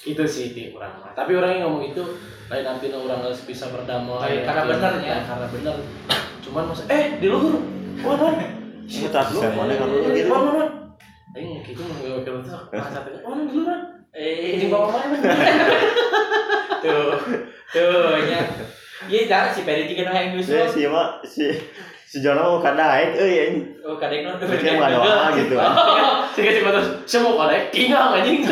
[0.00, 2.02] itu sih ti orang mah tapi orang yang ngomong itu
[2.46, 5.26] lain artinya orang harus bisa berdamai karena bener ya.
[5.26, 5.74] karena bener
[6.40, 7.58] cuman masa eh di luhur
[8.00, 8.38] wah non
[8.86, 10.30] Iya, tak bisa mana kalau Eh, gitu.
[10.30, 10.70] non
[11.34, 12.88] Aing gitu wakil itu masa wah
[13.34, 13.78] non di luhur
[14.10, 15.16] Eh, anjing bawa mana
[16.82, 17.14] tuh,
[17.70, 18.40] tuh, nya.
[19.06, 20.66] Iya, dah si Peri tiga yang Ya nyusul.
[20.66, 21.46] si mah si
[22.04, 23.64] si Jono mau kadaek euy anjing.
[23.80, 25.54] Oh, kadang non Berarti mah doa gitu.
[26.30, 28.42] sih kasih batas semua korek kingang anjing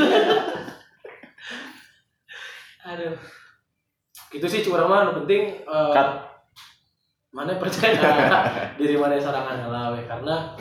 [2.87, 3.15] Aduh.
[4.29, 6.09] gitu sih curang mah nu penting eh, Cut.
[7.29, 8.01] mana percaya
[8.81, 10.57] diri mana sorangan lah karena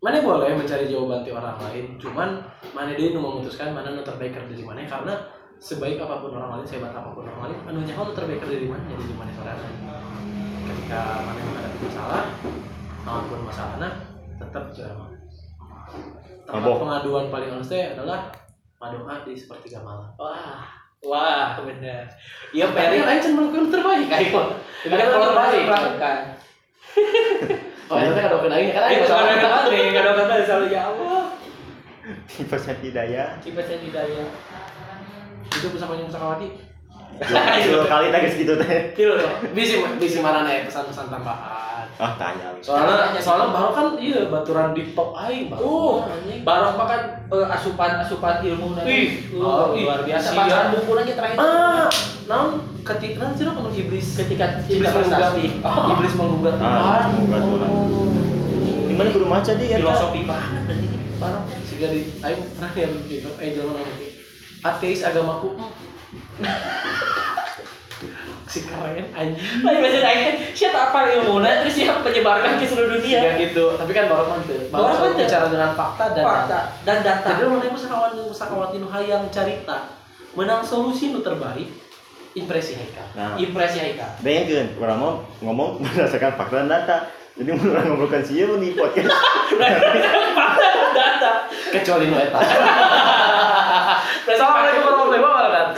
[0.00, 2.40] mana boleh mencari jawaban ti orang lain cuman
[2.72, 5.12] mana dia nu memutuskan mana nu terbaik ke diri mana karena
[5.60, 8.64] sebaik apa pun orang lain sehebat apa pun orang lain anu nyaho nu terbaik diri
[8.64, 9.72] mana jadi diri mana sorangan
[10.64, 12.24] ketika mana menghadapi masalah
[13.04, 13.88] apa pun masalahnya
[14.40, 15.12] tetap curang
[16.48, 18.32] tempat pengaduan paling teh adalah
[18.80, 20.08] madoa di sepertiga malam.
[20.16, 20.64] Wah,
[21.04, 22.08] wah, benar.
[22.50, 23.06] Iya, Peri Peri.
[23.06, 24.42] lain cuma melakukan terbaik ayo
[24.88, 25.64] Ada kalau terbaik.
[25.68, 26.16] melakukan.
[27.90, 28.82] oh itu kan ada aing kan
[29.90, 31.22] kadang selalu ya Allah.
[32.30, 33.28] Tipe hidayah.
[33.42, 34.28] Tipe saya hidayah.
[35.50, 36.46] itu bersama yang Sakawati
[37.68, 38.94] Dua kali tak gitu teh.
[38.96, 39.34] Kilo loh.
[39.52, 42.56] bisi bisi ya pesan-pesan tambahan Ah tanya.
[42.64, 46.40] soalnya soalnya baru kan iya baturan di top aing baru Uh, anjing.
[46.46, 48.88] Barok makan eh, asupan asupan ilmu nanti.
[48.88, 50.32] Ih, oh, luar biasa.
[50.32, 51.36] Bacaan buku aja terakhir.
[51.36, 51.88] ah
[52.24, 55.44] naon ketika nanti lo kamu iblis Ketika iblis cinta menggugat prestasi.
[55.94, 58.08] iblis menggugat Ah, menggugat oh.
[58.88, 59.76] Gimana guru maca dia?
[59.78, 60.98] Filosofi banget dan ini.
[61.20, 64.08] Barok sehingga di pernah ya gitu eh jalan nanti
[64.60, 65.56] ateis agamaku
[68.50, 73.18] si keren anjing Tapi bahasa akhirnya siapa apa ilmunya terus siapa menyebarkan ke seluruh dunia.
[73.22, 74.58] Ya gitu, tapi kan baru mantu.
[74.74, 75.22] Baru mantu.
[75.22, 77.28] bicara dengan fakta dan Fakta dan data.
[77.30, 79.78] Jadi lo mana pesakawan pesakawati nu hayang carita
[80.34, 81.70] menang solusi nu terbaik
[82.40, 83.06] impresi Haikal.
[83.12, 84.06] Nah, Impresi Haika.
[84.24, 85.12] bayangkan orang mau
[85.44, 86.96] ngomong berdasarkan fakta dan data.
[87.36, 89.08] Jadi mun orang ngobrolkan sih di podcast.
[90.36, 91.32] Fakta dan data.
[91.72, 92.40] Kecuali nu eta.
[94.26, 95.74] Assalamualaikum warahmatullahi wabarakatuh.